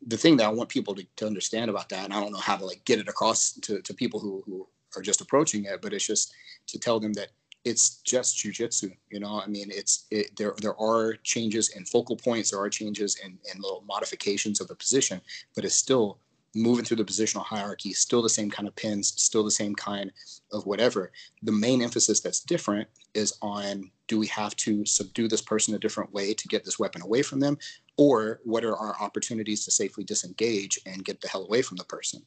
[0.07, 2.39] the thing that I want people to, to understand about that, and I don't know
[2.39, 5.81] how to like get it across to, to people who, who are just approaching it,
[5.81, 6.35] but it's just
[6.69, 7.29] to tell them that
[7.65, 8.95] it's just jujitsu.
[9.11, 10.55] You know, I mean, it's it, there.
[10.61, 12.51] There are changes in focal points.
[12.51, 15.21] There are changes in, in little modifications of the position,
[15.55, 16.19] but it's still
[16.55, 17.93] moving through the positional hierarchy.
[17.93, 19.13] Still the same kind of pins.
[19.17, 20.13] Still the same kind
[20.53, 21.13] of whatever.
[21.43, 25.79] The main emphasis that's different is on: Do we have to subdue this person a
[25.79, 27.59] different way to get this weapon away from them,
[27.97, 31.85] or what are our opportunities to safely disengage and get the hell away from the
[31.85, 32.23] person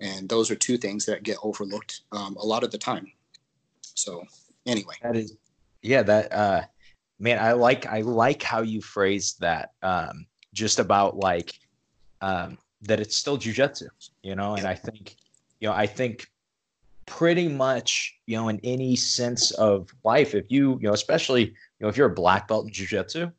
[0.00, 3.10] and those are two things that get overlooked um, a lot of the time
[3.80, 4.22] so
[4.66, 5.36] anyway that is
[5.82, 6.62] yeah that uh
[7.18, 11.52] man i like i like how you phrased that um just about like
[12.20, 13.88] um that it's still jujitsu
[14.22, 15.16] you know and i think
[15.60, 16.30] you know i think
[17.06, 21.54] pretty much you know in any sense of life if you you know especially you
[21.80, 23.30] know if you're a black belt in jiu-jitsu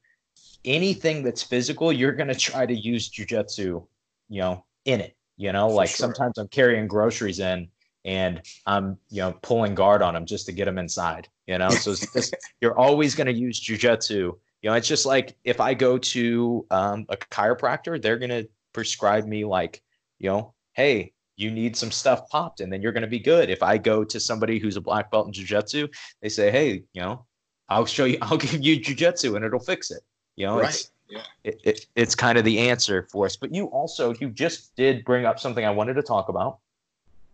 [0.67, 3.86] anything that's physical, you're going to try to use jujitsu,
[4.30, 5.15] you know, in it.
[5.38, 5.97] You know, For like sure.
[5.97, 7.67] sometimes I'm carrying groceries in
[8.06, 11.28] and I'm, you know, pulling guard on them just to get them inside.
[11.45, 14.36] You know, so it's just, you're always going to use jujitsu.
[14.63, 18.47] You know, it's just like if I go to um, a chiropractor, they're going to
[18.78, 19.82] prescribe me like,
[20.20, 23.50] you know, hey, you need some stuff popped, and then you're going to be good.
[23.50, 27.02] If I go to somebody who's a black belt in jujitsu, they say, hey, you
[27.02, 27.26] know,
[27.70, 30.04] I'll show you, I'll give you jujitsu, and it'll fix it.
[30.36, 30.70] You know, right.
[30.70, 31.24] it's Yeah.
[31.44, 33.36] it, it, it's kind of the answer for us.
[33.36, 36.60] But you also you just did bring up something I wanted to talk about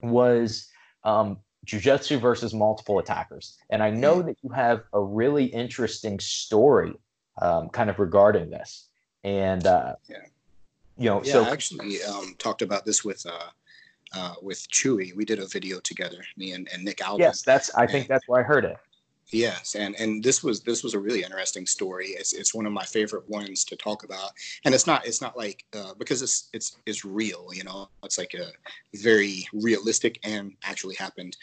[0.02, 0.70] was
[1.04, 6.94] um, jujitsu versus multiple attackers, and I know that you have a really interesting story
[7.42, 8.88] um, kind of regarding this.
[9.26, 10.18] And uh, Yeah.
[10.98, 13.50] You know, Yeah, so I actually um, talked about this with uh,
[14.16, 15.16] uh, with Chewy.
[15.16, 17.22] We did a video together, me and, and Nick Albin.
[17.22, 18.78] yes, that's I think that's where I heard it.
[19.32, 22.10] Yes, and and this was this was a really interesting story.
[22.10, 24.32] It's it's one of my favorite ones to talk about,
[24.66, 27.90] and it's not it's not like uh, because it's it's it's real, you know.
[28.04, 28.52] It's like a
[28.98, 31.36] very realistic and actually happened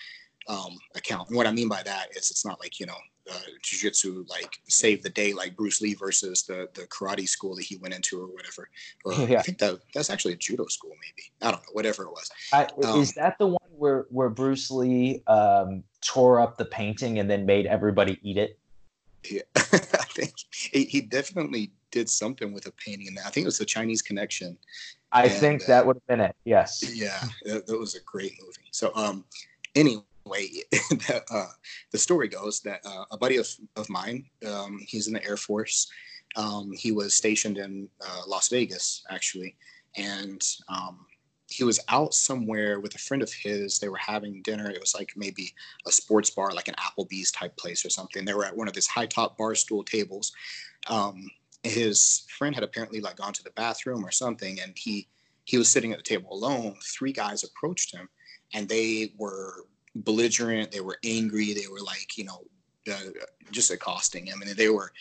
[0.48, 1.28] um, account.
[1.28, 2.98] And what I mean by that is it's not like you know
[3.30, 7.64] uh, jujitsu like save the day like Bruce Lee versus the the karate school that
[7.64, 8.68] he went into or whatever.
[9.04, 9.38] Or Yeah.
[9.38, 11.30] I think that that's actually a judo school maybe.
[11.42, 12.30] I don't know whatever it was.
[12.52, 17.18] I, Um, is that the one where where Bruce Lee um, tore up the painting
[17.18, 18.58] and then made everybody eat it?
[19.30, 23.26] Yeah, I think he, he definitely did something with a painting in that.
[23.26, 24.56] I think it was the Chinese Connection.
[25.12, 26.34] I And, think uh, that would have been it.
[26.44, 26.82] Yes.
[26.94, 28.68] Yeah, that, that was a great movie.
[28.70, 29.24] So, um,
[29.74, 30.02] anyway,
[30.70, 31.46] the, uh,
[31.90, 35.37] the story goes that uh, a buddy of, of mine, um, he's in the Air
[35.37, 35.90] Force.
[36.37, 39.56] Um, he was stationed in uh, Las Vegas, actually,
[39.96, 41.06] and um,
[41.48, 43.78] he was out somewhere with a friend of his.
[43.78, 44.70] They were having dinner.
[44.70, 45.52] It was like maybe
[45.87, 48.24] a sports bar, like an Applebee's type place or something.
[48.24, 50.33] They were at one of these high top bar stool tables.
[50.87, 51.28] Um,
[51.64, 55.09] his friend had apparently like gone to the bathroom or something, and he
[55.44, 56.76] he was sitting at the table alone.
[56.83, 58.09] Three guys approached him,
[58.54, 60.70] and they were belligerent.
[60.70, 61.53] They were angry.
[61.53, 62.42] They were like, you know,
[62.90, 63.11] uh,
[63.50, 64.92] just accosting him, and they were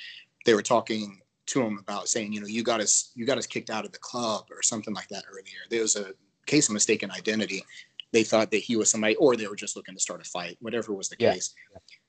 [0.46, 3.48] they were talking to him about saying, you know, you got us you got us
[3.48, 5.60] kicked out of the club or something like that earlier.
[5.70, 6.14] There was a
[6.46, 7.64] case of mistaken identity.
[8.12, 10.58] They thought that he was somebody, or they were just looking to start a fight,
[10.62, 11.34] whatever was the Yeah.
[11.34, 11.54] case.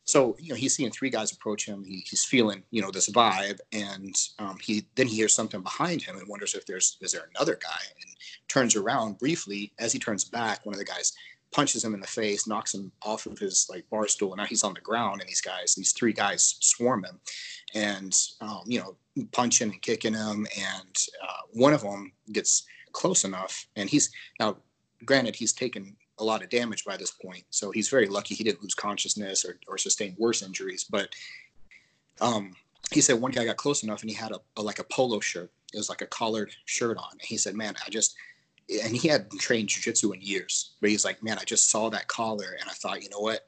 [0.04, 1.84] So you know he's seeing three guys approach him.
[1.84, 6.02] He, he's feeling you know this vibe, and um, he then he hears something behind
[6.02, 8.14] him and wonders if there's is there another guy, and
[8.48, 9.72] turns around briefly.
[9.78, 11.12] As he turns back, one of the guys
[11.52, 14.46] punches him in the face, knocks him off of his like bar stool, and now
[14.46, 15.20] he's on the ground.
[15.20, 17.20] And these guys, these three guys, swarm him,
[17.74, 18.96] and um, you know
[19.32, 20.46] punching and kicking him.
[20.56, 24.56] And uh, one of them gets close enough, and he's now
[25.04, 27.44] granted he's taken a lot of damage by this point.
[27.50, 30.84] So he's very lucky he didn't lose consciousness or, or sustain worse injuries.
[30.84, 31.08] But
[32.20, 32.54] um,
[32.92, 35.20] he said one guy got close enough and he had a, a like a polo
[35.20, 35.50] shirt.
[35.72, 37.12] It was like a collared shirt on.
[37.12, 38.16] And he said, "Man, I just,"
[38.84, 42.08] and he hadn't trained jujitsu in years, but he's like, "Man, I just saw that
[42.08, 43.46] collar and I thought, you know what?"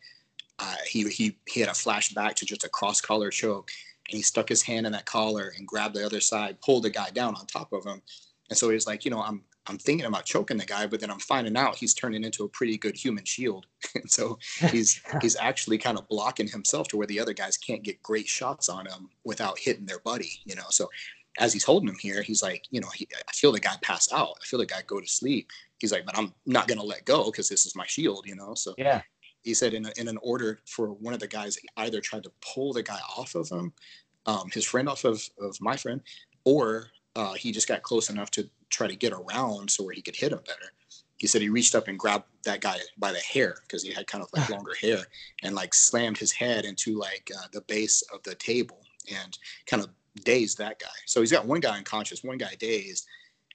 [0.58, 3.70] Uh, he he he had a flashback to just a cross collar choke,
[4.08, 6.90] and he stuck his hand in that collar and grabbed the other side, pulled the
[6.90, 8.02] guy down on top of him,
[8.48, 11.10] and so he's like, you know, I'm I'm thinking about choking the guy, but then
[11.10, 13.66] I'm finding out he's turning into a pretty good human shield.
[13.94, 14.38] and so
[14.70, 18.26] he's he's actually kind of blocking himself to where the other guys can't get great
[18.26, 20.66] shots on him without hitting their buddy, you know.
[20.70, 20.88] So
[21.38, 24.12] as he's holding him here, he's like, you know, he, I feel the guy pass
[24.12, 24.34] out.
[24.42, 25.50] I feel the guy go to sleep.
[25.78, 28.54] He's like, but I'm not gonna let go because this is my shield, you know.
[28.54, 29.02] So Yeah.
[29.42, 32.32] he said in, a, in an order for one of the guys either tried to
[32.40, 33.72] pull the guy off of him,
[34.26, 36.00] um, his friend off of, of my friend,
[36.44, 40.02] or uh, he just got close enough to try to get around so where he
[40.02, 40.72] could hit him better.
[41.16, 44.06] He said he reached up and grabbed that guy by the hair because he had
[44.06, 44.98] kind of like longer hair
[45.42, 48.80] and like slammed his head into like uh, the base of the table
[49.12, 49.90] and kind of
[50.24, 50.86] dazed that guy.
[51.06, 53.06] So he's got one guy unconscious, one guy dazed,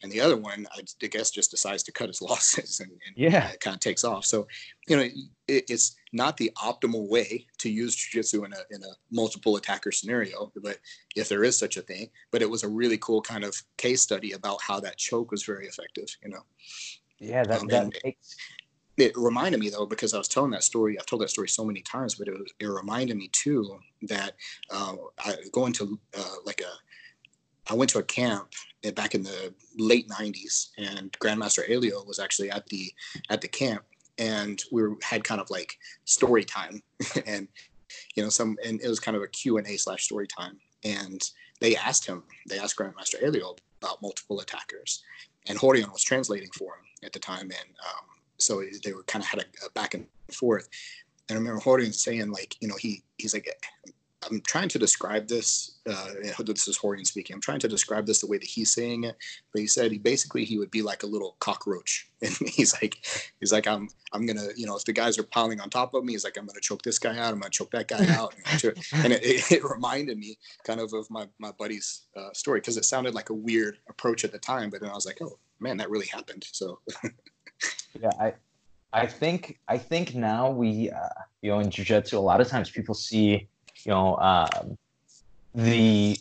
[0.03, 3.51] and the other one, I guess, just decides to cut his losses and, and Yeah.
[3.59, 4.25] kind of takes off.
[4.25, 4.47] So,
[4.87, 5.03] you know,
[5.47, 9.91] it, it's not the optimal way to use jujitsu in a in a multiple attacker
[9.91, 10.77] scenario, but
[11.15, 14.01] if there is such a thing, but it was a really cool kind of case
[14.01, 16.07] study about how that choke was very effective.
[16.23, 16.43] You know,
[17.19, 17.43] Yeah.
[17.43, 18.35] That, Um, that and- makes
[18.97, 20.99] it reminded me though because I was telling that story.
[20.99, 24.33] I've told that story so many times, but it, was, it reminded me too that
[24.71, 28.53] uh, I going to uh, like a I went to a camp
[28.95, 32.91] back in the late '90s, and Grandmaster Helio was actually at the
[33.29, 33.83] at the camp,
[34.17, 36.81] and we were, had kind of like story time,
[37.25, 37.47] and
[38.15, 40.57] you know some and it was kind of a Q and A slash story time,
[40.83, 41.29] and
[41.59, 45.03] they asked him, they asked Grandmaster Helio about multiple attackers,
[45.47, 49.23] and Rorion was translating for him at the time, and um, so they were kind
[49.23, 50.69] of had a, a back and forth.
[51.29, 53.49] And I remember Rorion saying like, you know, he he's like,
[54.29, 55.77] I'm trying to describe this.
[55.87, 56.07] Uh,
[56.39, 57.35] this is Rorion speaking.
[57.35, 59.15] I'm trying to describe this the way that he's saying it,
[59.53, 63.05] but he said he basically he would be like a little cockroach, and he's like,
[63.39, 66.03] he's like, I'm, I'm gonna, you know, if the guys are piling on top of
[66.03, 68.33] me, he's like, I'm gonna choke this guy out, I'm gonna choke that guy out,
[68.93, 72.77] and it, it, it, reminded me kind of of my my buddy's uh, story because
[72.77, 75.37] it sounded like a weird approach at the time, but then I was like, oh
[75.59, 76.45] man, that really happened.
[76.51, 76.79] So.
[77.99, 78.33] yeah, I,
[78.93, 81.09] I think I think now we, uh,
[81.41, 83.47] you know, in jujitsu, a lot of times people see
[83.85, 84.77] you know, um,
[85.55, 86.17] the,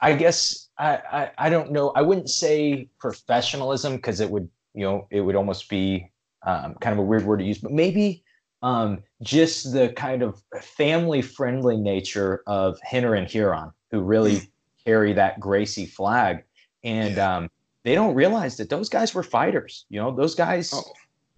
[0.00, 1.92] I guess I, I, I don't know.
[1.94, 6.10] I wouldn't say professionalism because it would, you know, it would almost be
[6.42, 8.22] um, kind of a weird word to use, but maybe
[8.62, 14.48] um, just the kind of family friendly nature of Rener and Ryron, who really mm.
[14.84, 16.44] carry that Gracie flag.
[16.84, 17.36] And yeah.
[17.36, 17.50] um,
[17.86, 19.86] they don't realize that those guys were fighters.
[19.88, 20.82] You know, those guys oh,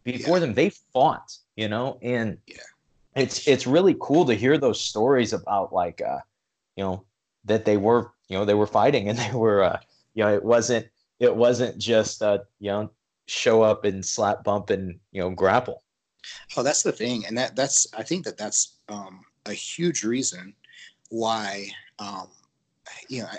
[0.02, 0.46] before yeah.
[0.46, 2.56] them, they fought, you know, and yeah
[3.18, 6.18] it's it's really cool to hear those stories about like uh
[6.76, 7.04] you know
[7.44, 9.78] that they were you know they were fighting and they were uh
[10.14, 10.86] you know it wasn't
[11.18, 12.90] it wasn't just uh you know
[13.26, 15.82] show up and slap bump and you know grapple
[16.56, 20.54] oh that's the thing and that that's i think that that's um a huge reason
[21.10, 21.68] why
[21.98, 22.28] um
[23.08, 23.38] you know I,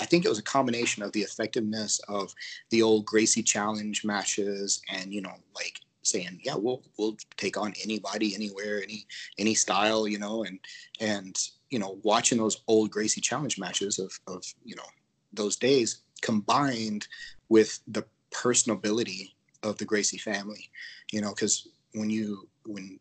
[0.00, 2.34] I think it was a combination of the effectiveness of
[2.70, 7.72] the old Gracie challenge matches and you know like saying, yeah, we'll we'll take on
[7.82, 9.06] anybody, anywhere, any
[9.38, 10.58] any style, you know, and
[11.00, 11.36] and
[11.70, 14.84] you know, watching those old Gracie Challenge matches of of you know
[15.32, 17.08] those days combined
[17.48, 19.32] with the personability
[19.62, 20.70] of the Gracie family,
[21.10, 22.98] you know, because when you when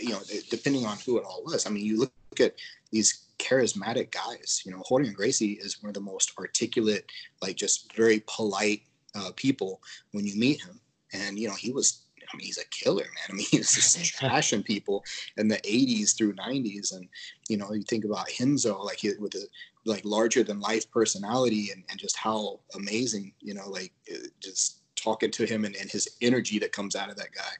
[0.00, 0.20] you know
[0.50, 2.54] depending on who it all was, I mean, you look at
[2.90, 4.62] these charismatic guys.
[4.64, 8.82] You know, Rorion Gracie is one of the most articulate, like just very polite
[9.14, 9.80] uh, people
[10.12, 10.80] when you meet him.
[11.12, 13.10] And you know, he was I mean, he's a killer, man.
[13.30, 15.04] I mean, he was just trashing people
[15.36, 16.94] in the 80s through 90s.
[16.94, 17.08] And,
[17.48, 19.46] you know, you think about Renzo, like he, with a
[19.84, 23.92] like larger than life personality and, and just how amazing, you know, like
[24.40, 27.52] just talking to him and, and his energy that comes out of that guy.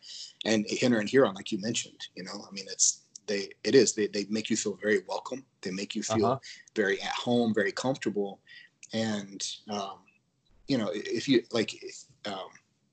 [0.45, 3.02] And Rener and Ryron, like you mentioned, you know, I mean, it's,
[3.33, 5.45] they, it is, they, they make you feel very welcome.
[5.63, 6.39] They make you feel uh-huh.
[6.77, 8.41] very at home, very comfortable.
[8.93, 10.01] And, um,
[10.69, 11.75] you know, if you like,
[12.27, 12.51] um,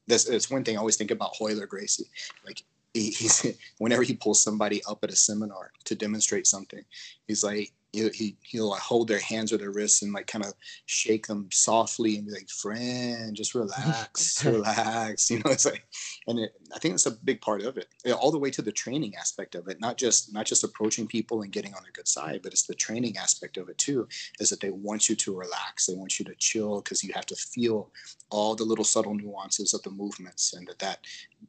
[0.08, 2.10] that's, that's one thing I always think about Royler Gracie.
[2.46, 2.64] Like
[2.94, 3.46] he, he's
[3.80, 6.84] whenever he pulls somebody up at a seminar to demonstrate something,
[7.28, 10.46] he's like, he, he he'll like hold their hands or their wrists and like kind
[10.46, 10.54] of
[10.86, 15.86] shake them softly and be like friend just relax relax you know it's like
[16.28, 17.88] and it, i think that's a big part of it.
[18.14, 21.42] All the way to the training aspect of it not just not just approaching people
[21.42, 24.08] and getting on their good side but it's the training aspect of it too
[24.40, 27.26] is that they want you to relax they want you to chill because you have
[27.26, 27.92] to feel
[28.30, 31.00] all the little subtle nuances of the movements and that that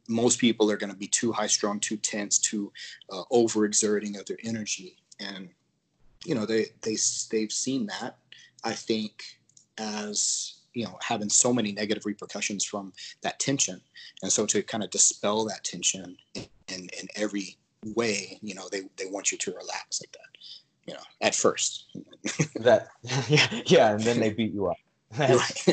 [0.07, 2.71] most people are going to be too high strung too tense too
[3.09, 4.97] uh, overexerting of their energy.
[5.19, 5.49] And
[6.25, 6.97] you know they they
[7.31, 8.17] they've seen that
[8.63, 9.23] I think
[9.77, 13.81] as you know having so many negative repercussions from that tension.
[14.21, 17.57] And so to kind of dispel that tension in, in, in every
[17.95, 20.31] way you know they they want you to relax like that
[20.87, 21.85] you know at first.
[22.55, 22.89] That
[23.27, 24.77] yeah, yeah and then they beat you up.
[25.17, 25.69] That's,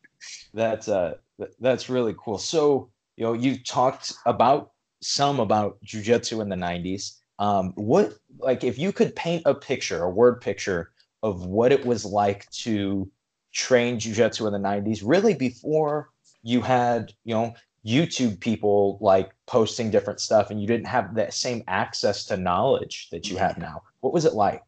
[0.54, 1.14] that's uh
[1.60, 2.38] that's really cool.
[2.38, 4.72] So you know you talked about
[5.02, 10.02] some about jiu-jitsu in the 90s um, what like if you could paint a picture,
[10.02, 13.10] a word picture of what it was like to
[13.52, 16.10] train jiu-jitsu in the 90s, really before
[16.42, 21.32] you had, you know, YouTube people like posting different stuff and you didn't have that
[21.32, 23.82] same access to knowledge that you have now.
[24.00, 24.62] What was it like?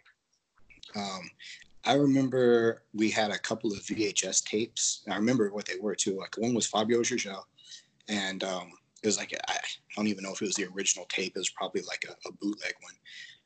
[0.95, 1.31] Um,
[1.85, 5.03] I remember we had a couple of VHS tapes.
[5.11, 6.17] I remember what they were too.
[6.17, 7.45] Like one was Fabio Gurgel,
[8.09, 9.59] and um, it was like I
[9.99, 11.33] don't even know if it was the original tape.
[11.35, 12.95] It was probably like a, a bootleg one.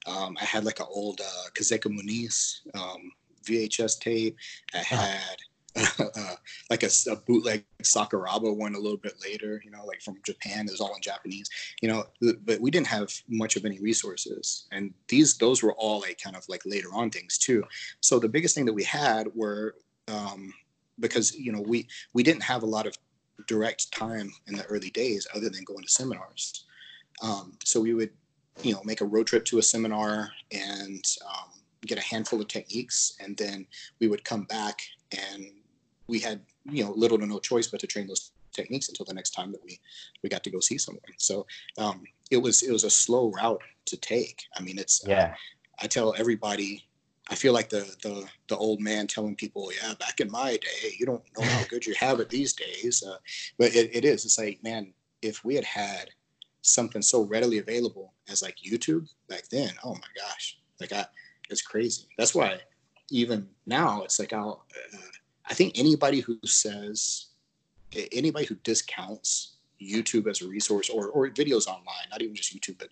[0.07, 3.12] Um, I had like an old uh, Kazeka Muniz um,
[3.44, 4.36] VHS tape.
[4.74, 5.36] I had
[5.98, 6.34] uh,
[6.68, 9.62] like a, a, bootleg Sakuraba one a little bit later.
[9.64, 10.66] You know, like from Japan.
[10.66, 11.48] It was all in Japanese.
[11.80, 12.05] You know,
[12.44, 16.36] but we didn't have much of any resources, and these those were all like kind
[16.36, 17.64] of like later on things too.
[18.00, 19.76] So the biggest thing that we had were
[20.09, 20.53] um,
[21.00, 22.96] because you know we we didn't have a lot of
[23.46, 26.64] direct time in the early days other than going to seminars.
[27.22, 28.10] Um, so we would,
[28.62, 31.50] you know, make a road trip to a seminar and um,
[31.86, 33.66] get a handful of techniques, and then
[34.00, 35.46] we would come back and
[36.06, 39.14] we had, you know, little to no choice but to train those techniques until the
[39.14, 39.80] next time that we
[40.22, 41.02] we got to go see someone.
[41.18, 41.46] So
[41.78, 44.44] um, it was it was a slow route to take.
[44.56, 45.32] I mean, it's yeah.
[45.32, 45.34] Uh,
[45.80, 46.84] I tell everybody
[47.30, 50.94] I feel like the the the old man telling people, yeah, back in my day,
[50.98, 53.02] you don't know how good you have it these days.
[53.06, 53.16] Uh,
[53.58, 54.24] but it, it is.
[54.24, 54.92] It's like, man,
[55.22, 56.10] if we had had
[56.62, 61.06] something so readily available as like YouTube back then, oh my gosh, like I
[61.48, 62.06] it's crazy.
[62.18, 62.58] That's why
[63.10, 64.64] even now it's like I'll.
[64.94, 64.98] Uh,
[65.46, 67.26] I think anybody who says
[68.12, 72.78] anybody who discounts YouTube as a resource or or videos online, not even just YouTube,
[72.78, 72.88] but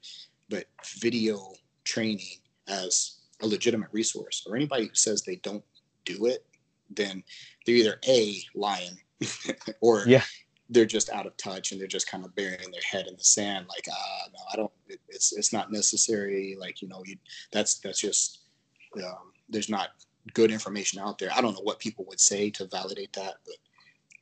[0.49, 0.67] but
[0.99, 1.55] video
[1.85, 5.65] training as a legitimate resource, or anybody who says they don't
[6.05, 6.45] do it,
[6.91, 7.23] then
[7.65, 8.97] they're either a lying
[9.81, 10.23] or yeah.
[10.71, 13.25] they're just out of touch and they're just kind of burying their head in the
[13.25, 17.17] sand like ah no i don't it, it's it's not necessary like you know you
[17.53, 18.41] that's that's just
[18.97, 19.91] um, there's not
[20.35, 21.31] good information out there.
[21.35, 23.57] I don't know what people would say to validate that but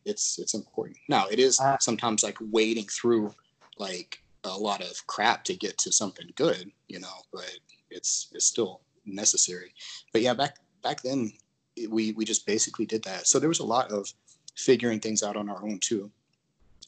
[0.05, 0.99] it's it's important.
[1.09, 3.35] Now it is uh, sometimes like wading through
[3.79, 7.51] like a lot of crap to get to something good you know but
[7.91, 8.81] it's it's still
[9.15, 9.73] necessary
[10.13, 11.33] but yeah back back then
[11.89, 14.13] we we just basically did that so there was a lot of
[14.57, 16.11] figuring things out on our own too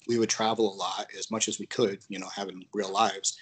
[0.09, 3.39] we would travel a lot as much as we could, you know, having real lives.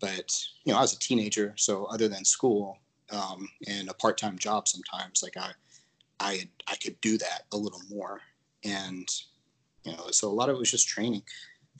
[0.00, 2.78] But you know, I was a teenager, so other than school
[3.10, 5.52] um, and a part-time job, sometimes like I,
[6.20, 8.20] I, I could do that a little more,
[8.64, 9.08] and
[9.84, 11.22] you know, so a lot of it was just training.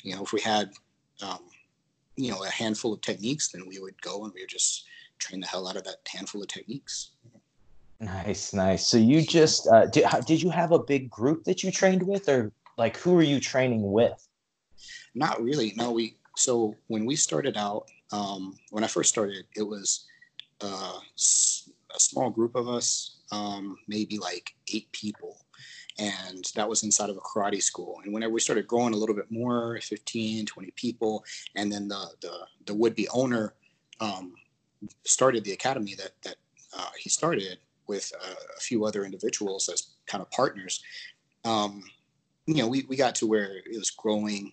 [0.03, 0.71] You know, if we had,
[1.23, 1.41] um,
[2.17, 4.85] you know, a handful of techniques, then we would go and we would just
[5.19, 7.11] train the hell out of that handful of techniques.
[8.01, 8.87] Nice, nice.
[8.87, 10.05] So you just uh, did?
[10.27, 13.41] Did you have a big group that you trained with, or like who are you
[13.41, 14.29] training with?
[15.15, 15.75] Not really.
[15.77, 20.07] No, we so when we started out, um, when I first started, it was
[20.61, 21.01] uh,
[21.95, 25.45] a small group of us, um, maybe like eight people.
[25.99, 28.01] And that was inside of a karate school.
[28.05, 31.25] And whenever we started growing a little bit more, 15, 20 people,
[31.57, 33.55] and then the, the, the would-be owner
[34.01, 34.35] um,
[35.05, 36.37] started the academy that, that
[36.77, 40.83] uh, he started with uh, a few other individuals as kind of partners.
[41.45, 41.83] Um,
[42.47, 44.53] you know, we, we got to where it was growing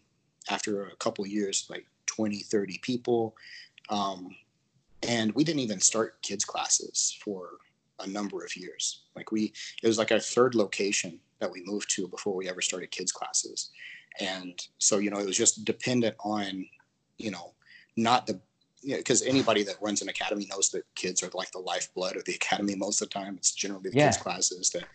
[0.50, 3.36] after a couple years, like 20, 30 people.
[3.90, 4.36] Um,
[5.08, 7.58] and we didn't even start kids classes for
[8.00, 9.04] a number of years.
[9.16, 9.54] Like we,
[9.84, 13.12] it was like our third location that we moved to before we ever started kids
[13.12, 13.72] classes.
[14.20, 16.66] And so, you know, it was just dependent on,
[17.18, 17.54] you know,
[17.98, 18.40] not the,
[18.86, 22.16] because you know, anybody that runs an academy knows that kids are like the lifeblood
[22.16, 23.36] of the academy most of the time.
[23.38, 24.08] It's generally the yeah.
[24.08, 24.86] kids classes that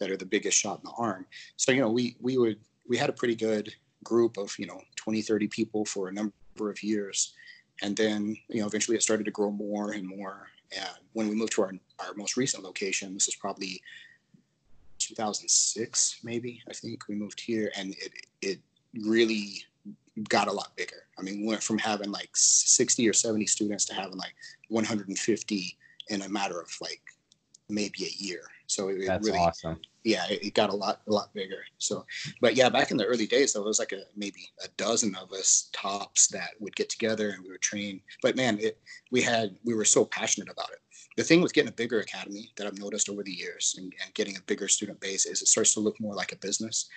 [0.00, 1.26] that are the biggest shot in the arm.
[1.56, 3.72] So, you know, we, we would, we had a pretty good
[4.02, 7.34] group of, you know, 20, 30 people for a number of years.
[7.82, 10.48] And then, you know, eventually it started to grow more and more.
[10.76, 13.80] And when we moved to our, our most recent location, this was probably
[14.98, 18.58] 2006, maybe, I think we moved here and it, it
[19.06, 19.62] really
[20.28, 21.04] got a lot bigger.
[21.18, 24.34] I mean, we went from having like 60 or 70 students to having like
[24.68, 27.02] 150 in a matter of like
[27.68, 28.42] maybe a year.
[28.66, 29.80] So it, That's really, awesome.
[30.04, 31.62] Yeah, it, it, got a lot, a lot bigger.
[31.78, 32.06] So,
[32.40, 35.14] but yeah, back in the early days, though, it was like a maybe a dozen
[35.16, 38.00] of us tops that would get together and we would train.
[38.22, 38.78] But man, it
[39.10, 40.78] we had we were so passionate about it.
[41.16, 44.14] The thing with getting a bigger academy that I've noticed over the years and, and
[44.14, 46.88] getting a bigger student base is it starts to look more like a business,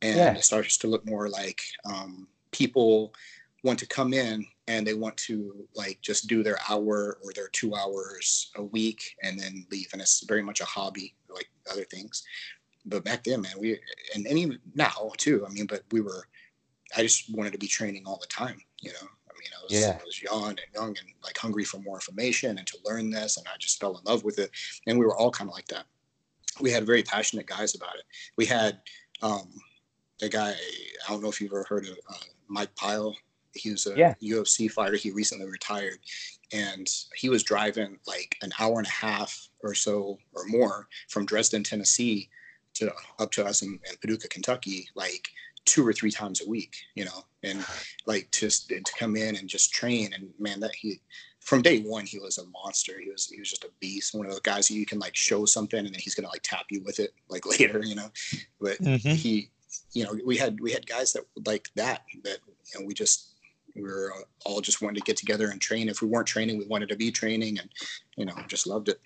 [0.00, 0.34] and yeah.
[0.34, 3.14] it starts to look more like um, people
[3.62, 7.48] want to come in and they want to like just do their hour or their
[7.48, 9.88] two hours a week and then leave.
[9.92, 12.24] And it's very much a hobby like other things.
[12.86, 13.78] But back then man we
[14.14, 16.26] and, and even now too i mean but we were
[16.96, 19.06] i just wanted to be training all the time you know?
[19.28, 19.98] I mean i was, yeah.
[20.00, 23.36] I was young and young and like hungry for more information and to learn this
[23.36, 24.50] and i just fell in love with it.
[24.86, 25.84] And we were all kind of like that.
[26.60, 28.04] We had very passionate guys about it.
[28.36, 28.80] We had
[29.22, 29.52] um
[30.22, 30.50] a guy
[31.06, 32.14] i don't know if you've ever heard of uh,
[32.50, 33.16] mike pyle
[33.54, 34.14] he was a yeah.
[34.22, 34.96] UFC fighter.
[34.96, 35.98] He recently retired,
[36.52, 41.26] and he was driving like an hour and a half or so or more from
[41.26, 42.28] Dresden, Tennessee,
[42.74, 45.28] to up to us in, in Paducah, Kentucky, like
[45.64, 46.76] two or three times a week.
[46.94, 47.64] You know, and
[48.06, 50.12] like just to come in and just train.
[50.14, 51.00] And man, that he
[51.40, 53.00] from day one he was a monster.
[53.00, 54.14] He was he was just a beast.
[54.14, 56.66] One of those guys you can like show something and then he's gonna like tap
[56.70, 57.82] you with it like later.
[57.84, 58.10] You know,
[58.60, 59.10] but mm-hmm.
[59.10, 59.50] he
[59.92, 62.38] you know we had we had guys that like that that
[62.72, 63.30] you know we just
[63.74, 64.12] we were
[64.44, 65.88] all just wanted to get together and train.
[65.88, 67.68] If we weren't training, we wanted to be training, and
[68.16, 69.00] you know, just loved it.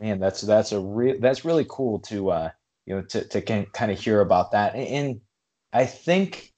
[0.00, 2.50] Man, that's that's a real that's really cool to uh,
[2.84, 4.74] you know to to kind of hear about that.
[4.74, 5.20] And
[5.72, 6.52] I think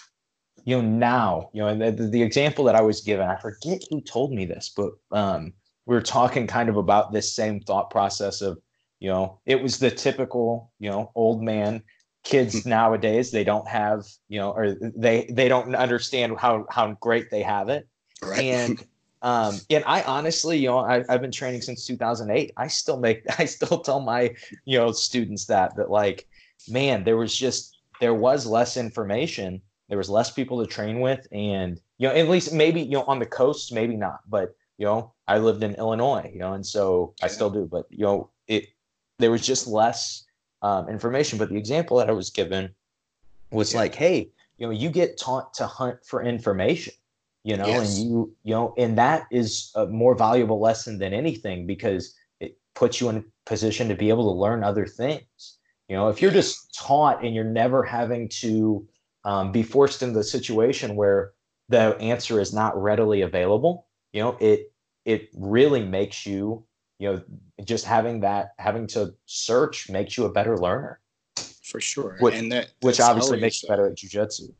[0.64, 4.01] you know now you know the, the example that I was given, I forget who
[4.01, 5.53] told me this, but um,
[5.87, 8.59] we were talking kind of about this same thought process of
[9.01, 11.83] you know it was the typical you know old man
[12.29, 17.31] kids nowadays they don't have you know or they they don't understand how how great
[17.31, 17.89] they have it.
[18.22, 18.45] Right.
[18.45, 18.85] and
[19.22, 23.22] um and i honestly you know I, i've been training since 2008 i still make
[23.39, 26.29] i still tell my you know students that that like
[26.68, 31.26] man there was just there was less information there was less people to train with
[31.33, 34.87] and you know at least maybe you know on the coast maybe not but you
[34.87, 38.31] know, I lived in Illinois, you know, and so I still do, but you know,
[38.47, 38.68] it
[39.18, 40.24] there was just less
[40.62, 41.38] um, information.
[41.38, 42.74] But the example that I was given
[43.50, 43.80] was Yeah.
[43.80, 46.94] like, hey, you know, you get taught to hunt for information,
[47.44, 47.98] you know, Yes.
[47.98, 52.59] and you, you know, and that is a more valuable lesson than anything because it
[52.74, 55.59] puts you in a position to be able to learn other things.
[55.88, 58.86] You know, if you're just taught and you're never having to
[59.24, 61.32] um, be forced into the situation where
[61.70, 64.72] the answer is not readily available, you know, it
[65.04, 66.64] it really makes you,
[66.99, 67.22] you know,
[67.64, 71.01] just having that having to search makes you a better learner,
[71.62, 72.16] for sure.
[72.20, 74.53] Which- and that which obviously makes you uh, better at jujitsu.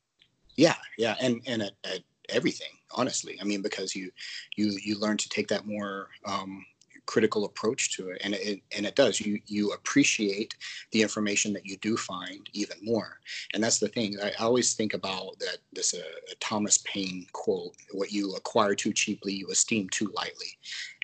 [0.57, 3.39] Yeah, yeah, and and at, at everything, honestly.
[3.41, 4.11] I mean, because you
[4.57, 6.65] you you learn to take that more um,
[7.09, 9.19] critical approach to it, and it and it does.
[9.19, 10.55] You you appreciate
[10.93, 13.19] the information that you do find even more,
[13.55, 14.17] and that's the thing.
[14.23, 16.03] I always think about that this uh,
[16.39, 20.53] Thomas Paine quote: "What you acquire too cheaply, you esteem too lightly,"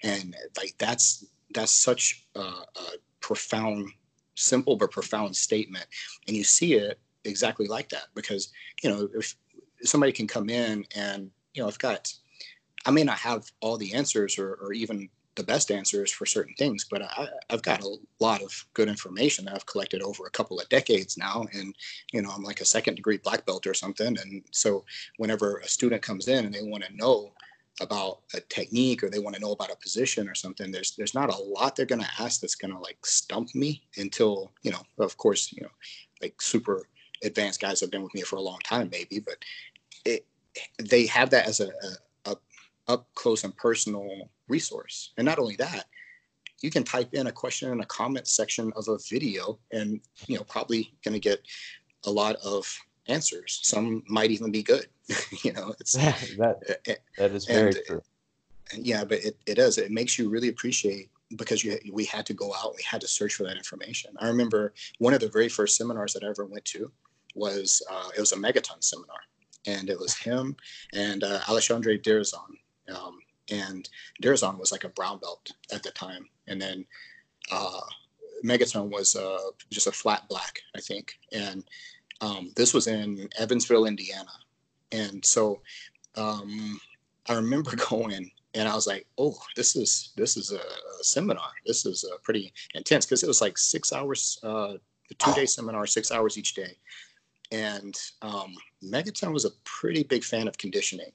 [0.03, 1.25] and like that's
[1.55, 2.53] that's such a,
[3.21, 3.89] profound,
[4.35, 5.87] simple but profound statement,
[6.29, 8.53] and you see it exactly like that because
[8.83, 9.35] you know if
[9.83, 12.13] somebody can come in and you know i've got
[12.85, 16.55] i may not have all the answers or, or even the best answers for certain
[16.55, 20.31] things but I, i've got a lot of good information that i've collected over a
[20.31, 21.75] couple of decades now and
[22.13, 24.85] you know i'm like a second degree black belt or something and so
[25.19, 27.33] whenever a student comes in and they want to know
[27.81, 31.15] about a technique or they want to know about a position or something there's there's
[31.15, 34.71] not a lot they're going to ask that's going to like stump me until you
[34.71, 35.71] know of course you know
[36.23, 36.87] like super
[37.25, 39.37] advanced guys have been with me for a long time maybe but
[40.05, 40.25] it
[40.83, 41.71] they have that as a,
[42.27, 42.37] a
[42.87, 45.87] up close and personal resource and not only that
[46.63, 50.37] you can type in a question in a comment section of a video and you
[50.37, 51.41] know probably going to get
[52.07, 52.67] a lot of
[53.09, 54.87] answers some might even be good
[55.45, 55.93] you know it's
[56.39, 58.03] that that is very and- true.
[58.79, 62.35] yeah but it, it does it makes you really appreciate because you we had to
[62.35, 65.49] go out we had to search for that information i remember one of the very
[65.49, 66.91] first seminars that i ever went to
[67.35, 69.19] was uh, it was a megaton seminar
[69.67, 70.57] and it was him
[70.95, 72.51] and uh, alexandre Derzon.
[72.95, 73.19] Um,
[73.51, 73.89] and
[74.23, 76.85] Derzon was like a brown belt at the time and then
[77.53, 77.81] uh,
[78.45, 81.65] megaton was uh, just a flat black i think and
[82.21, 84.33] um, this was in evansville indiana
[84.93, 85.61] and so
[86.17, 86.81] um,
[87.29, 91.51] i remember going and I was like, "Oh, this is this is a, a seminar.
[91.67, 94.75] This is uh, pretty intense because it was like six hours, uh,
[95.11, 96.77] a two day seminar, six hours each day."
[97.51, 101.13] And um, Megaton was a pretty big fan of conditioning.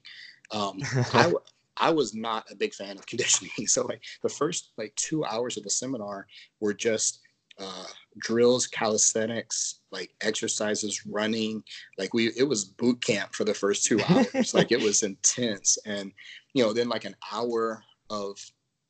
[0.51, 0.79] Um,
[1.13, 1.33] I
[1.79, 5.57] I was not a big fan of conditioning, so like the first like two hours
[5.57, 6.27] of the seminar
[6.59, 7.21] were just
[7.59, 7.85] uh,
[8.19, 11.63] drills, calisthenics, like exercises, running.
[11.97, 14.53] Like we, it was boot camp for the first two hours.
[14.53, 16.11] like it was intense, and
[16.53, 18.37] you know, then like an hour of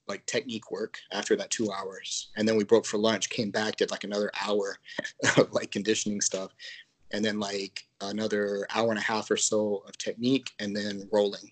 [0.08, 3.76] like technique work after that two hours, and then we broke for lunch, came back,
[3.76, 4.78] did like another hour
[5.38, 6.52] of like conditioning stuff,
[7.12, 11.52] and then like another hour and a half or so of technique, and then rolling.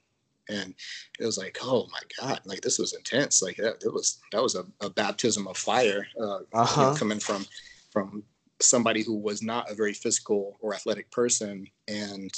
[0.49, 0.73] And
[1.19, 3.41] it was like, oh my god, like this was intense.
[3.41, 6.95] Like that, it was that was a, a baptism of fire uh, you know, Uh-huh.
[6.95, 7.45] coming from
[7.91, 8.23] from
[8.61, 12.31] somebody who was not a very physical or athletic person, and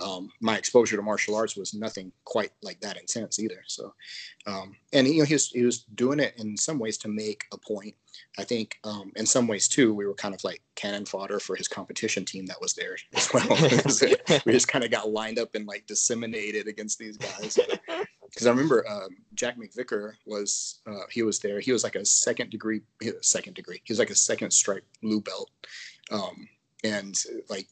[0.00, 3.62] um, my exposure to martial arts was nothing quite like that intense either.
[3.66, 3.94] So,
[4.46, 7.44] um, and you know, he was he was doing it in some ways to make
[7.52, 7.94] a point.
[8.38, 11.56] I think um, in some ways too, we were kind of like cannon fodder for
[11.56, 13.46] his competition team that was there as well.
[14.46, 17.58] we just kind of got lined up and like disseminated against these guys.
[18.30, 21.58] Because I remember um, Jack McVicker was uh, he was there.
[21.58, 22.80] He was like a second degree,
[23.22, 23.82] second degree.
[23.82, 25.50] He was like a second stripe blue belt,
[26.12, 26.48] um,
[26.84, 27.66] and like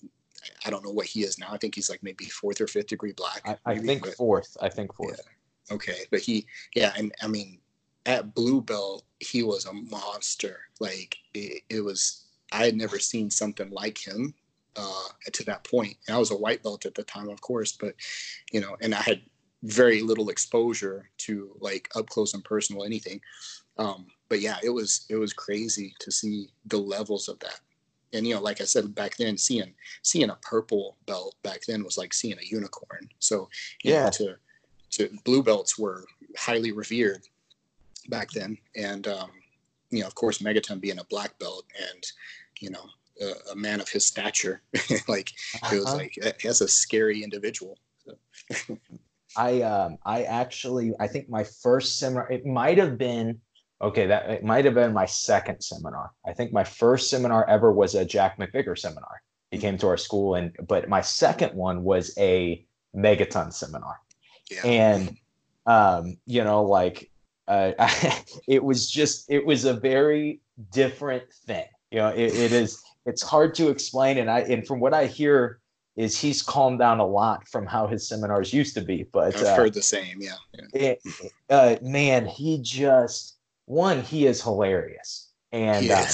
[0.64, 1.48] I don't know what he is now.
[1.50, 3.42] I think he's like maybe fourth or fifth degree black.
[3.44, 4.56] I, I maybe, think but- fourth.
[4.60, 5.20] I think fourth.
[5.70, 7.58] okay, but he, yeah, and I mean,
[8.06, 10.60] at blue belt, he was a monster.
[10.80, 14.34] Like it, it was, I had never seen something like him
[14.76, 15.96] uh, to that point.
[16.06, 17.94] And I was a white belt at the time, of course, but
[18.52, 19.20] you know, and I had
[19.64, 23.20] very little exposure to like up close and personal anything.
[23.76, 27.60] Um, but yeah, it was it was crazy to see the levels of that.
[28.12, 31.84] And you know, like I said back then, seeing seeing a purple belt back then
[31.84, 33.08] was like seeing a unicorn.
[33.18, 33.48] So
[33.82, 34.10] you know, Yeah.
[34.10, 34.36] to
[34.92, 36.04] to blue belts were
[36.38, 37.22] highly revered
[38.08, 39.30] back then, and um,
[39.90, 42.04] you know, of course, Megaton being a black belt and
[42.60, 42.84] you know
[43.20, 44.62] a, a man of his stature,
[45.08, 45.32] like
[45.70, 45.96] it was Uh-huh.
[45.96, 47.78] like that's a scary individual.
[49.36, 53.40] I um I actually I think my first seminar it might have been
[53.80, 56.12] okay that it might have been my second seminar.
[56.26, 59.22] I think my first seminar ever was a Jack McVicker seminar.
[59.50, 62.64] He came to our school and but my second one was a
[62.94, 64.00] megaton seminar.
[64.50, 64.66] Yeah.
[64.66, 65.16] And
[65.66, 67.10] um, you know, like
[67.46, 67.72] uh,
[68.48, 70.40] it was just it was a very
[70.72, 71.66] different thing.
[71.90, 75.06] You know, it, it is it's hard to explain, and I and from what I
[75.06, 75.60] hear
[75.96, 79.04] is he's calmed down a lot from how his seminars used to be.
[79.12, 80.20] But I've uh, heard the same.
[80.20, 80.34] Yeah.
[80.72, 80.80] yeah.
[80.80, 81.02] It,
[81.50, 83.37] uh, man, he just
[83.68, 86.06] one he is hilarious, and um,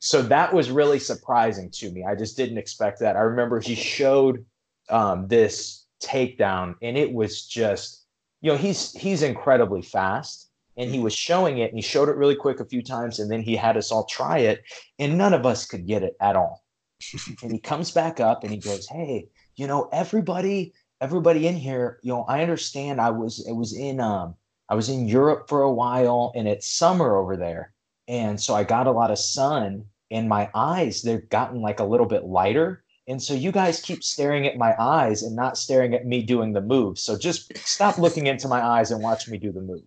[0.00, 2.04] so that was really surprising to me.
[2.04, 3.16] I just didn't expect that.
[3.16, 4.44] I remember he showed
[4.88, 8.06] um, this takedown, and it was just
[8.40, 12.16] you know he's he's incredibly fast and he was showing it and he showed it
[12.16, 14.62] really quick a few times and then he had us all try it
[14.98, 16.64] and none of us could get it at all
[17.42, 21.98] and he comes back up and he goes hey you know everybody everybody in here
[22.02, 24.34] you know i understand i was it was in um
[24.70, 27.72] i was in europe for a while and it's summer over there
[28.08, 31.84] and so i got a lot of sun and my eyes they've gotten like a
[31.84, 35.94] little bit lighter and so you guys keep staring at my eyes and not staring
[35.94, 36.96] at me doing the move.
[36.96, 39.82] So just stop looking into my eyes and watch me do the move.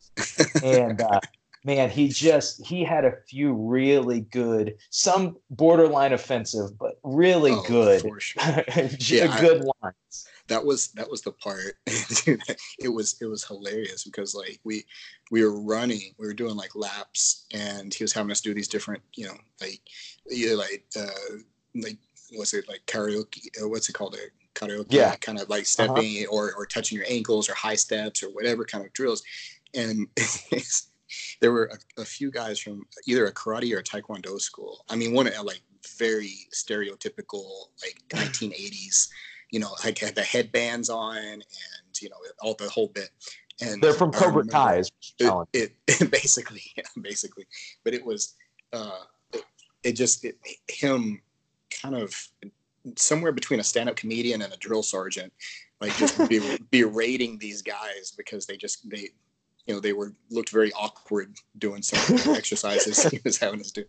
[0.61, 1.21] And uh,
[1.63, 7.63] man, he just he had a few really good, some borderline offensive, but really oh,
[7.65, 8.43] good, sure.
[8.99, 10.27] yeah, good I, lines.
[10.47, 11.77] That was that was the part.
[11.87, 14.83] it was it was hilarious because like we
[15.31, 18.67] we were running, we were doing like laps, and he was having us do these
[18.67, 19.79] different, you know, like
[20.29, 21.37] either like uh,
[21.75, 21.97] like
[22.37, 23.47] was it like karaoke?
[23.61, 24.15] Uh, what's it called?
[24.15, 24.87] A karaoke?
[24.89, 25.15] Yeah.
[25.17, 25.65] Kind of like uh-huh.
[25.65, 26.35] stepping uh-huh.
[26.35, 29.23] or, or touching your ankles or high steps or whatever kind of drills.
[29.73, 30.07] And
[31.41, 34.85] there were a, a, few guys from either a karate or a taekwondo school.
[34.89, 35.61] I mean, one of like
[35.97, 37.45] very stereotypical
[37.81, 39.07] like 1980s.
[39.53, 41.43] You know, like had the headbands on and
[42.01, 43.09] you know all the whole bit.
[43.61, 44.79] And they're from Cobra Kai.
[45.19, 47.45] It, it, it, basically, yeah, basically,
[47.83, 48.33] but it was
[48.73, 49.43] uh, it,
[49.83, 50.37] it just it,
[50.67, 51.21] him
[51.81, 52.13] kind of
[52.97, 55.31] somewhere between a stand-up comedian and a drill sergeant
[55.83, 56.39] like just be,
[56.71, 59.09] berating these guys because they just they
[59.67, 63.83] you know they were looked very awkward doing some exercises he was having us do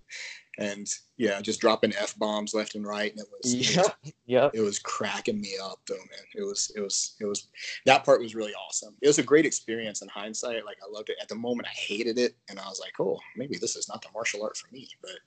[0.58, 0.86] and
[1.16, 3.96] yeah just dropping f-bombs left and right and it was yep
[4.26, 4.50] yep.
[4.54, 6.24] it was cracking me up though man.
[6.34, 7.48] It was it was it was
[7.86, 8.94] that part was really awesome.
[9.00, 10.64] It was a great experience in hindsight.
[10.64, 11.16] Like i loved it.
[11.20, 14.02] At the moment i hated it and i was like oh maybe this is not
[14.02, 15.18] the martial art for me but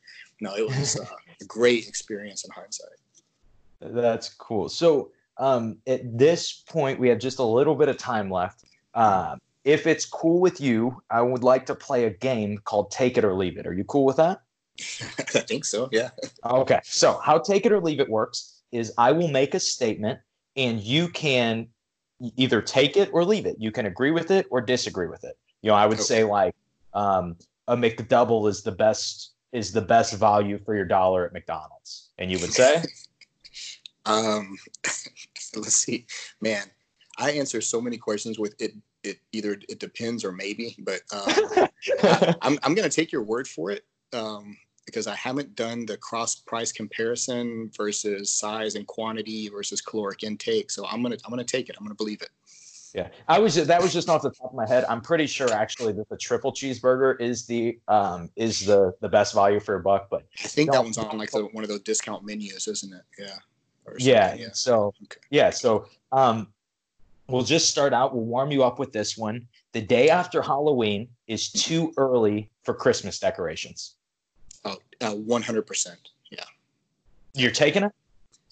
[0.42, 1.06] no it was uh,
[1.42, 2.98] a great experience in hindsight.
[3.80, 4.70] That's cool.
[4.70, 8.64] So um, at this point we have just a little bit of time left.
[8.94, 13.18] Uh, if it's cool with you, I would like to play a game called Take
[13.18, 13.68] It or Leave It.
[13.68, 14.42] Are you cool with that?
[15.18, 16.10] I think so, yeah.
[16.46, 16.80] Okay.
[16.84, 20.20] So, how Take It or Leave It works is I will make a statement
[20.56, 21.68] and you can
[22.36, 23.56] either take it or leave it.
[23.60, 25.38] You can agree with it or disagree with it.
[25.62, 26.04] You know, I would okay.
[26.04, 26.56] say like
[26.94, 27.36] um,
[27.68, 32.10] a McDouble is the best is the best value for your dollar at McDonald's.
[32.18, 32.84] And you would say?
[34.06, 34.58] um,
[35.56, 36.06] let's see.
[36.42, 36.64] Man,
[37.18, 38.74] I answer so many questions with it
[39.04, 41.68] it either it depends or maybe, but um,
[42.04, 44.58] I, am I'm gonna take your word for it um,
[44.88, 50.72] because I haven't done the cross price comparison versus size and quantity versus caloric intake.
[50.72, 51.76] So I'm gonna I'm gonna take it.
[51.78, 52.30] I'm gonna believe it.
[52.96, 54.86] Yeah, I was that was just off the top of my head.
[54.90, 59.36] I'm pretty sure actually that the triple cheeseburger is the um is the the best
[59.36, 60.08] value for a buck.
[60.10, 63.04] But I think that one's on like the, one of those discount menus, isn't it?
[63.20, 63.36] Yeah.
[64.00, 64.48] Yeah, yeah.
[64.54, 65.20] So okay.
[65.30, 65.50] yeah.
[65.50, 66.48] So um,
[67.28, 68.16] we'll just start out.
[68.16, 69.48] We'll warm you up with this one.
[69.74, 73.97] The day after Halloween is too early for Christmas decorations.
[74.68, 75.96] Oh, uh, 100%.
[76.32, 76.44] Yeah.
[77.34, 77.92] You're taking it?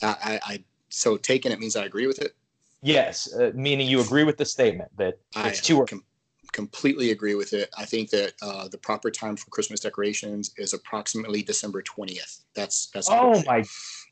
[0.01, 2.35] I, I, I so taking it means I agree with it?
[2.81, 5.87] Yes, uh, meaning you agree with the statement that it's too early.
[5.87, 6.03] Com-
[6.51, 7.69] completely agree with it.
[7.77, 12.41] I think that uh, the proper time for Christmas decorations is approximately December 20th.
[12.55, 13.63] That's that's Oh my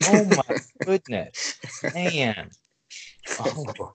[0.08, 1.60] oh my goodness.
[1.94, 2.50] Man.
[3.40, 3.94] Oh.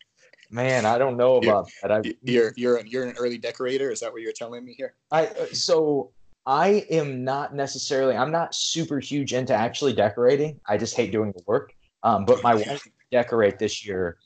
[0.51, 2.07] Man, I don't know about you're, that.
[2.07, 3.91] I, you're you're you're an early decorator.
[3.91, 4.95] Is that what you're telling me here?
[5.13, 6.13] I uh, so
[6.49, 8.17] I am not necessarily.
[8.17, 10.59] I'm not super huge into actually decorating.
[10.67, 11.75] I just hate doing the work.
[12.03, 14.17] Um, but my wife decorate this year.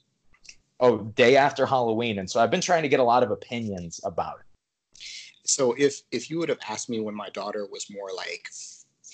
[0.78, 4.00] Oh, day after Halloween, and so I've been trying to get a lot of opinions
[4.04, 4.98] about it.
[5.44, 8.48] So if if you would have asked me when my daughter was more like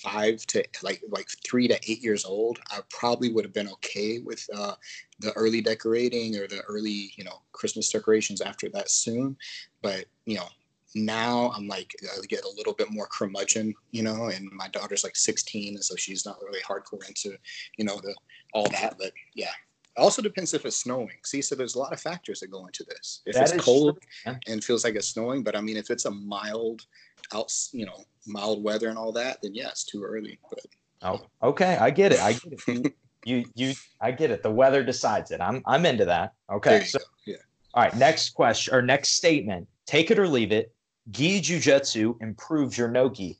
[0.02, 4.18] five to like like three to eight years old, I probably would have been okay
[4.18, 4.74] with uh,
[5.18, 9.38] the early decorating or the early you know Christmas decorations after that soon.
[9.80, 10.48] But you know
[10.94, 15.04] now I'm like I get a little bit more curmudgeon, you know, and my daughter's
[15.04, 17.36] like 16, and so she's not really hardcore into
[17.76, 18.14] you know the
[18.54, 18.96] all that.
[18.98, 19.52] But yeah,
[19.96, 21.18] also depends if it's snowing.
[21.24, 23.22] See, so there's a lot of factors that go into this.
[23.26, 24.36] If that it's cold true.
[24.46, 26.86] and feels like it's snowing, but I mean, if it's a mild
[27.34, 30.38] out, you know, mild weather and all that, then yeah, it's too early.
[30.48, 30.66] But
[31.02, 32.20] oh, okay, I get it.
[32.20, 32.60] I get it.
[32.66, 32.92] You,
[33.24, 34.42] you, you, I get it.
[34.42, 35.40] The weather decides it.
[35.40, 36.32] I'm, I'm into that.
[36.50, 37.36] Okay, so, yeah.
[37.74, 39.68] All right, next question or next statement.
[39.86, 40.72] take it or leave it.
[41.10, 43.38] Gi jujitsu improves your no gi.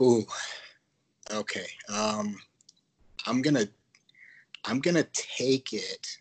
[0.00, 0.24] Ooh.
[1.32, 1.66] Okay.
[1.88, 2.36] Um,
[3.26, 3.66] I'm gonna
[4.64, 6.18] I'm gonna take it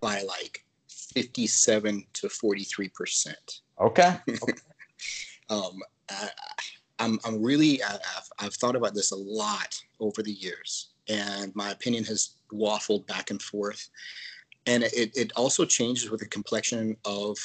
[0.00, 3.60] by like 57 to 43 percent.
[3.80, 4.16] Okay.
[5.50, 6.28] um, I,
[6.98, 7.98] I'm I'm really I've,
[8.38, 13.30] I've thought about this a lot over the years, and my opinion has waffled back
[13.30, 13.88] and forth,
[14.66, 17.36] and it it also changes with the complexion of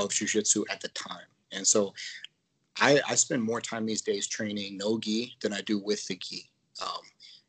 [0.00, 1.94] of jujitsu at the time, and so.
[2.80, 6.16] I, I spend more time these days training no gi than I do with the
[6.16, 6.48] gi.
[6.80, 7.02] Um,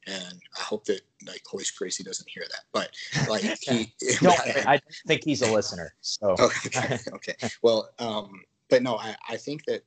[0.08, 2.62] and I hope that like Royce Gracie doesn't hear that.
[2.72, 2.91] But
[3.30, 4.32] like he, no,
[4.66, 5.94] I, don't think he's a listener.
[6.02, 7.36] So okay, okay.
[7.62, 9.84] Well, um, but no, I, I think that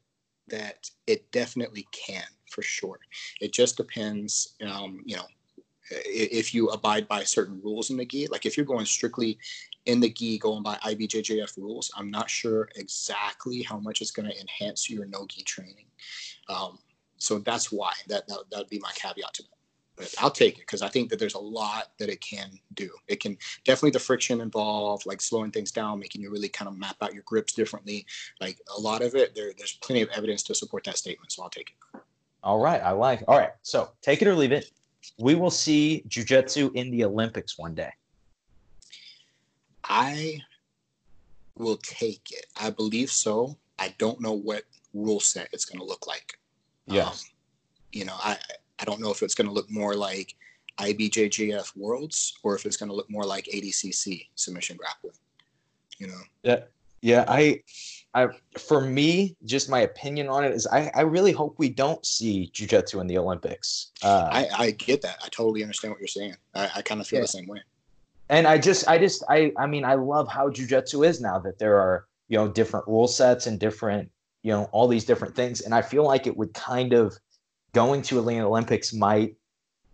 [0.48, 3.00] that it definitely can for sure.
[3.40, 5.26] It just depends, um, you know,
[5.90, 8.28] if you abide by certain rules in the gi.
[8.28, 9.38] Like if you're going strictly
[9.86, 14.28] in the gi, going by IBJJF rules, I'm not sure exactly how much it's going
[14.28, 15.86] to enhance your no gi training.
[16.48, 16.78] Um,
[17.18, 19.56] so that's why that that would be my caveat to that
[19.96, 22.90] but I'll take it because I think that there's a lot that it can do.
[23.08, 26.76] It can definitely the friction involved, like slowing things down, making you really kind of
[26.76, 28.06] map out your grips differently.
[28.40, 31.32] Like a lot of it, there, there's plenty of evidence to support that statement.
[31.32, 32.00] So I'll take it.
[32.42, 33.24] All right, I like.
[33.26, 34.70] All right, so take it or leave it.
[35.18, 37.90] We will see jujitsu in the Olympics one day.
[39.88, 40.40] I
[41.56, 42.46] will take it.
[42.60, 43.56] I believe so.
[43.78, 44.64] I don't know what
[44.94, 46.38] rule set it's going to look like.
[46.86, 47.06] Yeah.
[47.06, 47.14] Um,
[47.92, 48.36] you know, I
[48.78, 50.34] I don't know if it's going to look more like
[50.78, 55.14] IBJJF Worlds or if it's going to look more like ADCC submission grappling.
[55.98, 56.20] You know.
[56.42, 56.60] Yeah.
[57.02, 57.62] Yeah, I,
[58.14, 58.28] I,
[58.58, 62.50] for me, just my opinion on it is, I, I really hope we don't see
[62.52, 63.92] jujitsu in the Olympics.
[64.02, 65.18] Uh, I, I get that.
[65.24, 66.34] I totally understand what you're saying.
[66.54, 67.24] I, I kind of feel yeah.
[67.24, 67.60] the same way.
[68.28, 71.58] And I just, I just, I, I mean, I love how jujitsu is now that
[71.58, 74.10] there are, you know, different rule sets and different,
[74.42, 75.60] you know, all these different things.
[75.60, 77.16] And I feel like it would kind of
[77.72, 79.36] going to Atlanta Olympics might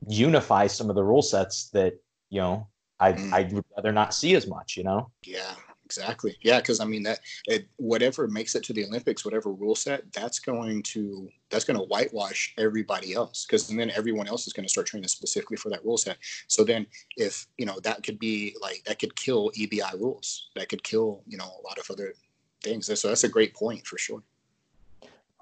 [0.08, 1.94] unify some of the rule sets that
[2.30, 2.66] you know
[3.00, 3.32] I mm.
[3.32, 4.76] I'd rather not see as much.
[4.76, 5.10] You know.
[5.24, 5.54] Yeah.
[5.97, 6.36] Exactly.
[6.40, 10.11] Yeah, because I mean that it, whatever makes it to the Olympics, whatever rule set,
[10.12, 13.45] that's going to that's going to whitewash everybody else.
[13.45, 16.16] Because then everyone else is going to start training specifically for that rule set.
[16.47, 16.86] So then,
[17.16, 20.49] if you know, that could be like that could kill EBI rules.
[20.57, 22.14] That could kill you know a lot of other
[22.62, 22.86] things.
[22.99, 24.22] So that's a great point for sure.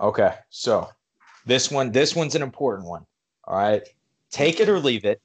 [0.01, 0.89] Okay, so
[1.47, 3.07] this one, this one's an important one.
[3.45, 3.87] All right.
[4.31, 5.21] Take it or leave it.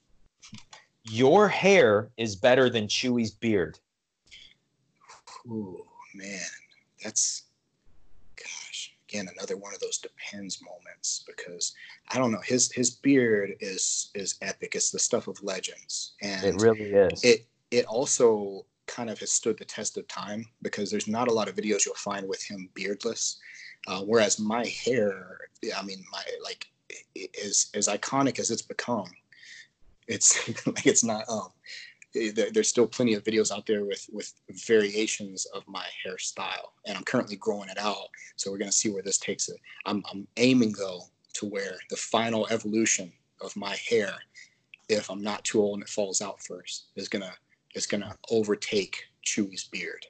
[1.03, 3.79] Your hair is better than Chewy's beard.
[5.49, 6.39] Oh man,
[7.03, 7.43] that's
[8.35, 11.73] gosh, again another one of those depends moments because
[12.09, 12.41] I don't know.
[12.43, 14.75] His his beard is is epic.
[14.75, 16.13] It's the stuff of legends.
[16.21, 17.23] And it really is.
[17.23, 21.33] It it also kind of has stood the test of time because there's not a
[21.33, 23.39] lot of videos you'll find with him beardless.
[23.87, 25.39] Uh, whereas my hair,
[25.75, 26.67] I mean, my like
[27.15, 29.11] is as iconic as it's become.
[30.07, 31.27] It's like it's not.
[31.29, 31.49] Um,
[32.53, 34.33] there's still plenty of videos out there with with
[34.65, 38.07] variations of my hairstyle, and I'm currently growing it out.
[38.35, 39.57] So we're gonna see where this takes it.
[39.85, 41.01] I'm I'm aiming though
[41.33, 43.11] to where the final evolution
[43.41, 44.13] of my hair,
[44.89, 47.33] if I'm not too old and it falls out first, is gonna
[47.75, 50.05] is gonna overtake Chewy's beard.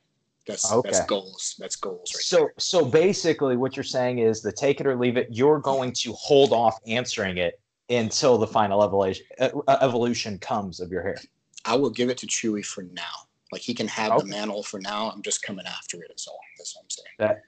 [0.47, 0.89] That's okay.
[0.91, 1.55] that's goals.
[1.57, 2.53] That's goals right So there.
[2.57, 6.13] so basically what you're saying is the take it or leave it, you're going to
[6.13, 9.49] hold off answering it until the final evolution uh,
[9.81, 11.17] evolution comes of your hair.
[11.66, 13.28] I will give it to Chewy for now.
[13.51, 14.24] Like he can have okay.
[14.24, 15.09] the mantle for now.
[15.11, 16.11] I'm just coming after it.
[16.16, 16.39] Is all.
[16.57, 17.07] That's what I'm saying.
[17.20, 17.41] That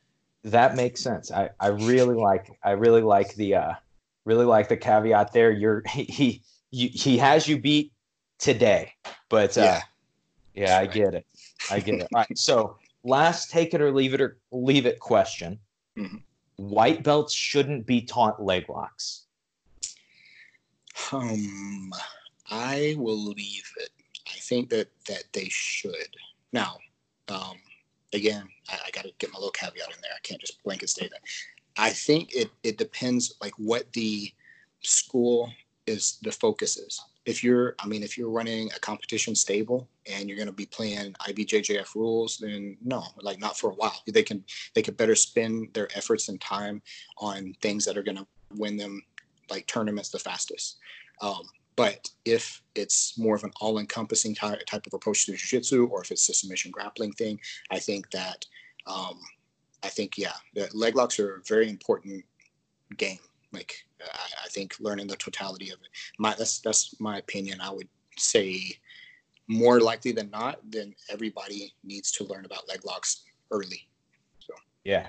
[0.44, 1.32] that makes sense.
[1.32, 3.74] I I really like I really like the uh
[4.26, 5.52] really like the caveat there.
[5.52, 6.42] You're he
[6.72, 7.92] he he has you beat
[8.38, 8.94] today,
[9.30, 9.82] but uh, yeah,
[10.54, 11.26] yeah, I get it.
[11.72, 12.08] I get it.
[12.14, 15.60] All right, so last take it or leave it or leave it question.
[15.98, 16.18] Mm-hmm.
[16.58, 19.24] White belts shouldn't be taught leg locks.
[21.12, 21.92] Um,
[22.50, 23.90] I will leave it.
[24.48, 26.16] Think that that they should.
[26.54, 26.78] Now,
[27.28, 27.58] um,
[28.14, 30.12] again, I, I got to get my little caveat in there.
[30.16, 31.22] I can't just blanket state that.
[31.78, 34.32] I think it it depends like what the
[34.82, 35.52] school
[35.86, 40.28] is the focus is if you're i mean if you're running a competition stable and
[40.28, 44.24] you're going to be playing ibjjf rules then no like not for a while they
[44.24, 44.44] can
[44.76, 46.82] they could better spend their efforts and time
[47.18, 49.02] on things that are going to win them
[49.50, 50.78] like tournaments the fastest
[51.22, 51.44] um,
[51.78, 56.12] but if it's more of an all-encompassing type, type of approach to jiu-jitsu or if
[56.12, 57.40] it's a submission grappling thing
[57.72, 58.46] i think that
[58.88, 59.18] um,
[59.84, 60.34] i think yeah
[60.74, 62.24] leg locks are a very important
[62.98, 63.20] game
[63.54, 65.90] like I, I think learning the totality of it.
[66.20, 67.62] My that's that's my opinion.
[67.62, 68.78] I would say
[69.48, 73.88] more likely than not, then everybody needs to learn about leg locks early.
[74.40, 74.54] So
[74.84, 75.08] yeah,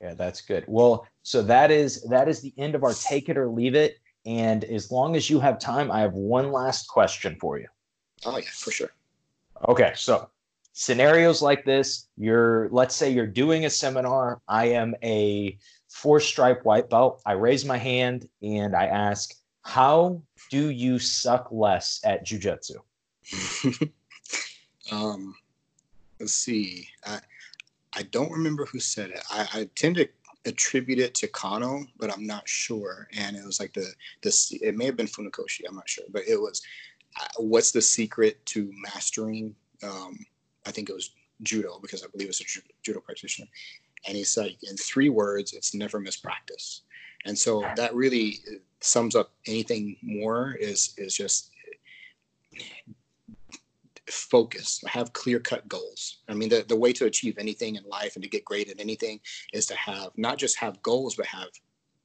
[0.00, 0.64] yeah, that's good.
[0.68, 3.98] Well, so that is that is the end of our take it or leave it.
[4.28, 7.66] And as long as you have time, I have one last question for you.
[8.26, 8.90] Oh yeah, for sure.
[9.66, 10.28] Okay, so
[10.74, 14.42] scenarios like this, you're let's say you're doing a seminar.
[14.46, 15.56] I am a
[15.88, 17.22] four stripe white belt.
[17.24, 20.20] I raise my hand and I ask, "How
[20.50, 22.76] do you suck less at jujitsu?"
[24.92, 25.34] um,
[26.20, 26.86] let's see.
[27.06, 27.20] I
[27.94, 29.22] I don't remember who said it.
[29.30, 30.06] I, I tend to
[30.44, 33.08] attribute it to Kano, but I'm not sure.
[33.16, 33.88] And it was like the
[34.22, 35.62] the It may have been Funakoshi.
[35.68, 36.62] I'm not sure, but it was.
[37.18, 39.54] Uh, what's the secret to mastering?
[39.82, 40.18] Um,
[40.66, 41.10] I think it was
[41.42, 43.48] judo because I believe it's a judo practitioner.
[44.06, 46.80] And he's like, in three words, it's never mispractice.
[47.24, 48.38] And so that really
[48.80, 51.50] sums up anything more is is just
[54.10, 56.18] focus have clear cut goals.
[56.28, 58.80] I mean the, the way to achieve anything in life and to get great at
[58.80, 59.20] anything
[59.52, 61.48] is to have not just have goals but have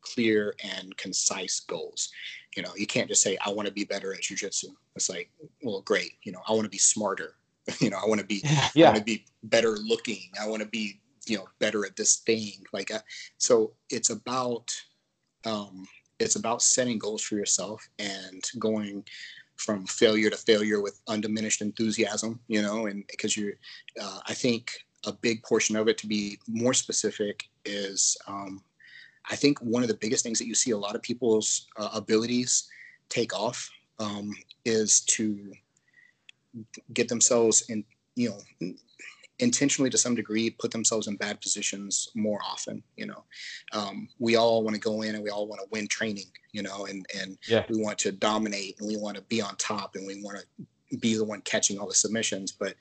[0.02, 2.12] clear and concise goals.
[2.56, 4.68] You know you can't just say i want to be better at jiu-jitsu.
[4.96, 5.30] It's like
[5.64, 7.36] well great you know i want to be smarter.
[7.80, 8.42] You know i want to be
[8.76, 8.88] yeah.
[8.88, 10.30] i want to be better looking.
[10.42, 12.66] I want to be you know better at this thing.
[12.74, 13.00] Like uh,
[13.38, 14.72] so it's about
[15.46, 15.88] um
[16.20, 19.04] it's about setting goals for yourself and going
[19.58, 23.54] from failure to failure with undiminished enthusiasm, you know, and because you,
[24.02, 24.72] uh, I think
[25.06, 28.64] a big portion of it, to be more specific, is um,
[29.30, 31.90] I think one of the biggest things that you see a lot of people's uh,
[31.94, 32.68] abilities
[33.10, 34.34] take off um,
[34.66, 35.52] is to
[36.94, 37.84] get themselves in,
[38.16, 38.74] you know,
[39.40, 43.24] intentionally to some degree put themselves in bad positions more often you know?
[43.74, 46.64] Um, we all want to go in and we all want to win training you
[46.64, 47.64] know and and yeah.
[47.70, 50.98] we want to dominate and we want to be on top and we want to
[50.98, 52.52] be the one catching all the submissions.
[52.52, 52.76] But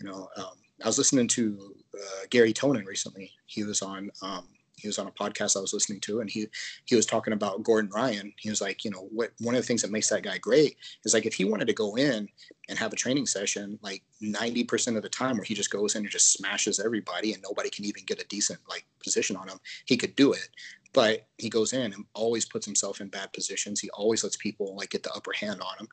[0.00, 3.30] you know um, i was listening to uh, Garry Tonon recently.
[3.46, 4.48] He was on um,
[4.82, 6.48] he was on a podcast I was listening to, and he
[6.84, 8.32] he was talking about Gordon Ryan.
[8.38, 10.76] He was like, you know, what one of the things that makes that guy great
[11.04, 12.28] is like if he wanted to go in
[12.68, 15.94] and have a training session, like ninety percent of the time, where he just goes
[15.94, 19.48] in and just smashes everybody, and nobody can even get a decent like position on
[19.48, 20.48] him, he could do it.
[20.92, 23.80] But he goes in and always puts himself in bad positions.
[23.80, 25.88] He always lets people like get the upper hand on him,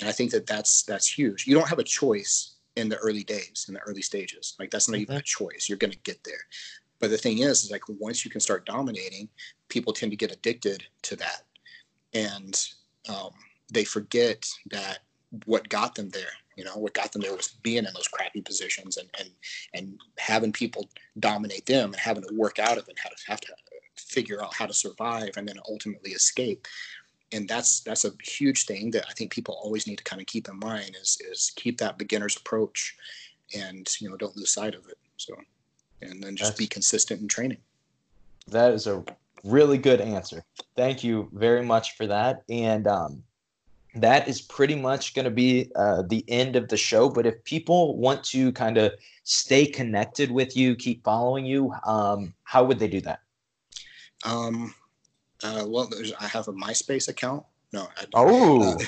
[0.00, 1.46] and I think that that's that's huge.
[1.46, 4.56] You don't have a choice in the early days, in the early stages.
[4.58, 5.66] Like that's not even a choice.
[5.68, 6.40] You're going to get there.
[7.04, 9.28] But the thing is, is like once you can start dominating,
[9.68, 11.42] people tend to get addicted to that,
[12.14, 12.58] and
[13.10, 13.28] um,
[13.70, 15.00] they forget that
[15.44, 16.32] what got them there.
[16.56, 19.28] You know, what got them there was being in those crappy positions and and
[19.74, 20.88] and having people
[21.18, 23.52] dominate them and having to work out of it, how to have to
[23.98, 26.66] figure out how to survive and then ultimately escape.
[27.32, 30.26] And that's that's a huge thing that I think people always need to kind of
[30.26, 32.96] keep in mind is is keep that beginner's approach,
[33.54, 34.96] and you know don't lose sight of it.
[35.18, 35.34] So
[36.04, 37.58] and then just That's, be consistent in training.
[38.48, 39.04] That is a
[39.44, 40.44] really good answer.
[40.76, 42.42] Thank you very much for that.
[42.48, 43.22] And um,
[43.94, 47.08] that is pretty much going to be uh, the end of the show.
[47.08, 48.92] But if people want to kind of
[49.22, 53.20] stay connected with you, keep following you, um, how would they do that?
[54.24, 54.74] Um,
[55.42, 55.90] uh, well,
[56.20, 57.44] I have a MySpace account.
[57.72, 57.88] No.
[57.96, 58.72] I, oh.
[58.72, 58.78] Uh,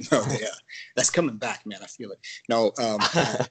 [0.12, 0.48] no, yeah,
[0.96, 1.78] that's coming back, man.
[1.82, 2.18] I feel it.
[2.48, 2.98] No, um,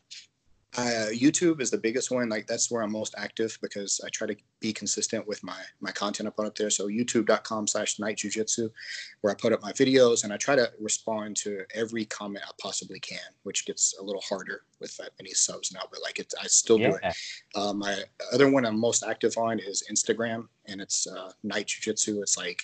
[0.78, 2.30] Uh, YouTube is the biggest one.
[2.30, 5.92] Like that's where I'm most active because I try to be consistent with my my
[5.92, 6.70] content I put up there.
[6.70, 8.72] So youtube.com slash Knight jujitsu,
[9.20, 12.52] where I put up my videos and I try to respond to every comment I
[12.62, 16.34] possibly can, which gets a little harder with that many subs now, but like it,
[16.42, 16.92] I still yeah.
[16.92, 17.16] do it.
[17.54, 18.04] Uh, my
[18.34, 22.22] other one I'm most active on is Instagram and it's uh, Knight jujitsu.
[22.22, 22.64] It's like,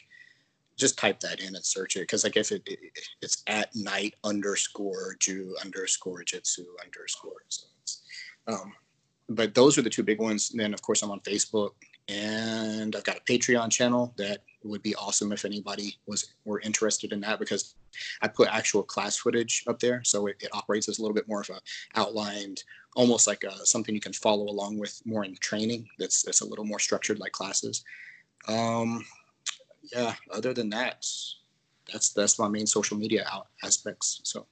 [0.78, 2.78] just type that in and search it because like if it, it,
[3.24, 7.66] it's at knight underscore jiu underscore jitsu underscore so
[8.48, 8.74] um,
[9.30, 10.52] but those are the two big ones.
[10.52, 11.72] And then, of course, I'm on Facebook,
[12.08, 17.14] and I've got a Patreon channel that would be awesome if anybody was were interested
[17.14, 17.76] in that because
[18.22, 21.28] I put actual class footage up there, so it, it operates as a little bit
[21.28, 21.60] more of a
[21.96, 22.64] outlined,
[22.96, 25.88] almost like a, something you can follow along with more in training.
[26.00, 27.84] That's that's a little more structured like classes.
[28.48, 29.06] Um,
[29.94, 30.14] yeah.
[30.32, 31.06] Other than that,
[31.92, 33.26] that's that's my main social media
[33.64, 34.22] aspects.
[34.24, 34.46] So.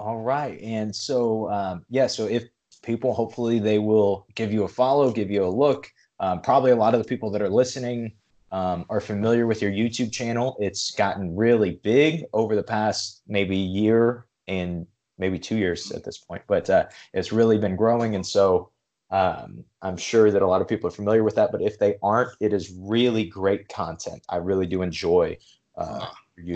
[0.00, 2.48] All right, and so um, yeah, so if
[2.82, 3.14] people.
[3.14, 5.90] Hopefully, they will give you a follow, give you a look.
[6.18, 8.12] Um, probably a lot of the people that are listening
[8.52, 10.56] um, are familiar with your YouTube channel.
[10.60, 14.86] It's gotten really big over the past maybe year and
[15.18, 18.14] maybe two years at this point, but uh, it's really been growing.
[18.14, 18.70] And so
[19.10, 21.52] um, I'm sure that a lot of people are familiar with that.
[21.52, 24.24] But if they aren't, it is really great content.
[24.28, 25.36] I really do enjoy.
[25.76, 26.06] Uh,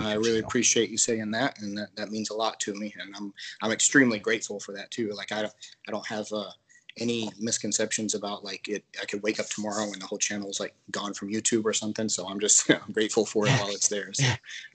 [0.00, 0.46] I really channel.
[0.46, 3.32] appreciate you saying that, and that, that means a lot to me, and I'm
[3.62, 5.10] I'm extremely grateful for that too.
[5.10, 5.54] Like I don't
[5.88, 6.50] I don't have uh,
[6.98, 8.84] any misconceptions about like it.
[9.00, 11.72] I could wake up tomorrow and the whole channel is like gone from YouTube or
[11.72, 12.08] something.
[12.08, 14.12] So I'm just I'm grateful for it while it's there.
[14.12, 14.24] So.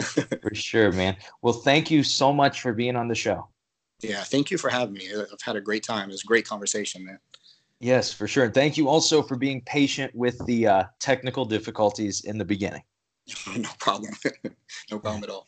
[0.41, 1.15] for sure, man.
[1.41, 3.47] Well, thank you so much for being on the show.
[4.01, 5.09] Yeah, thank you for having me.
[5.13, 6.09] I've had a great time.
[6.09, 7.19] It's a great conversation, man.
[7.81, 8.45] Yes, for sure.
[8.45, 12.83] And thank you also for being patient with the uh, technical difficulties in the beginning.
[13.57, 14.13] no problem.
[14.91, 15.47] no problem at all.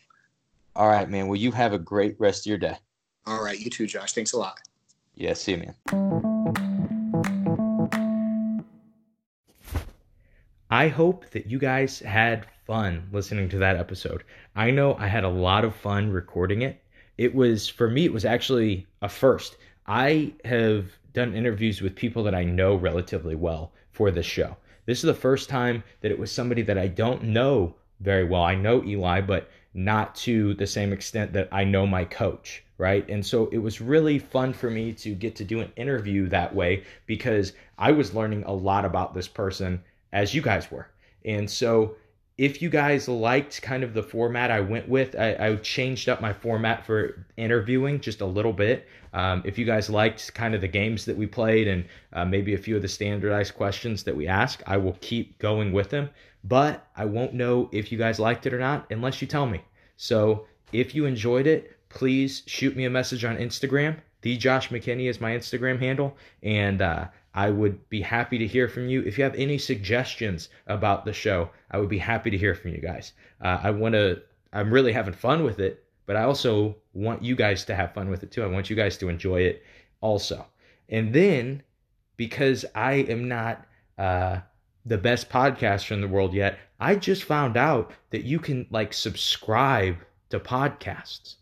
[0.75, 1.27] All right, man.
[1.27, 2.77] Well, you have a great rest of your day.
[3.25, 3.59] All right.
[3.59, 4.13] You too, Josh.
[4.13, 4.59] Thanks a lot.
[5.15, 5.33] Yeah.
[5.33, 5.75] See you, man.
[10.69, 14.23] I hope that you guys had fun listening to that episode.
[14.55, 16.81] I know I had a lot of fun recording it.
[17.17, 19.57] It was, for me, it was actually a first.
[19.85, 24.55] I have done interviews with people that I know relatively well for this show.
[24.91, 28.43] This is the first time that it was somebody that I don't know very well.
[28.43, 33.07] I know Eli, but not to the same extent that I know my coach, right?
[33.07, 36.53] And so it was really fun for me to get to do an interview that
[36.53, 39.81] way because I was learning a lot about this person
[40.11, 40.89] as you guys were.
[41.23, 41.95] And so
[42.37, 46.19] if you guys liked kind of the format I went with, I, I changed up
[46.19, 48.89] my format for interviewing just a little bit.
[49.13, 52.53] Um, if you guys liked kind of the games that we played and uh, maybe
[52.53, 56.09] a few of the standardized questions that we ask, I will keep going with them.
[56.43, 59.61] But I won't know if you guys liked it or not unless you tell me.
[59.97, 63.97] So if you enjoyed it, please shoot me a message on Instagram.
[64.21, 68.67] The Josh McKinney is my Instagram handle, and uh, I would be happy to hear
[68.67, 69.01] from you.
[69.01, 72.71] If you have any suggestions about the show, I would be happy to hear from
[72.71, 73.13] you guys.
[73.41, 74.21] Uh, I want to,
[74.53, 78.09] I'm really having fun with it, but I also want you guys to have fun
[78.09, 78.43] with it too.
[78.43, 79.63] I want you guys to enjoy it
[80.01, 80.45] also.
[80.89, 81.63] And then,
[82.17, 83.65] because I am not
[83.97, 84.39] uh,
[84.85, 88.91] the best podcaster in the world yet, I just found out that you can like
[88.91, 89.99] subscribe
[90.31, 91.35] to podcasts.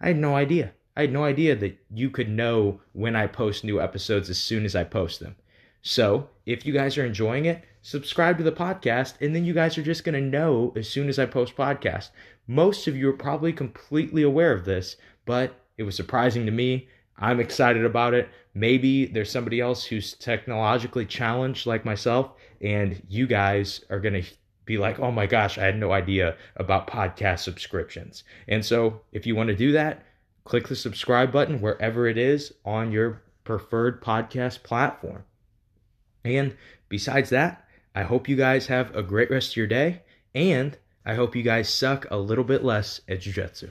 [0.00, 0.72] I had no idea.
[0.96, 4.64] I had no idea that you could know when I post new episodes as soon
[4.64, 5.36] as I post them.
[5.82, 9.76] So, if you guys are enjoying it, subscribe to the podcast, and then you guys
[9.76, 12.08] are just going to know as soon as I post podcast.
[12.46, 16.88] Most of you are probably completely aware of this, but it was surprising to me.
[17.16, 18.28] I'm excited about it.
[18.54, 24.30] Maybe there's somebody else who's technologically challenged like myself, and you guys are going to
[24.64, 28.24] be like, oh my gosh, I had no idea about podcast subscriptions.
[28.48, 30.04] And so, if you want to do that,
[30.44, 35.24] click the subscribe button wherever it is on your preferred podcast platform.
[36.24, 36.56] And
[36.88, 40.02] besides that, I hope you guys have a great rest of your day,
[40.34, 40.76] and
[41.06, 43.70] I hope you guys suck a little bit less at Jiu Jitsu.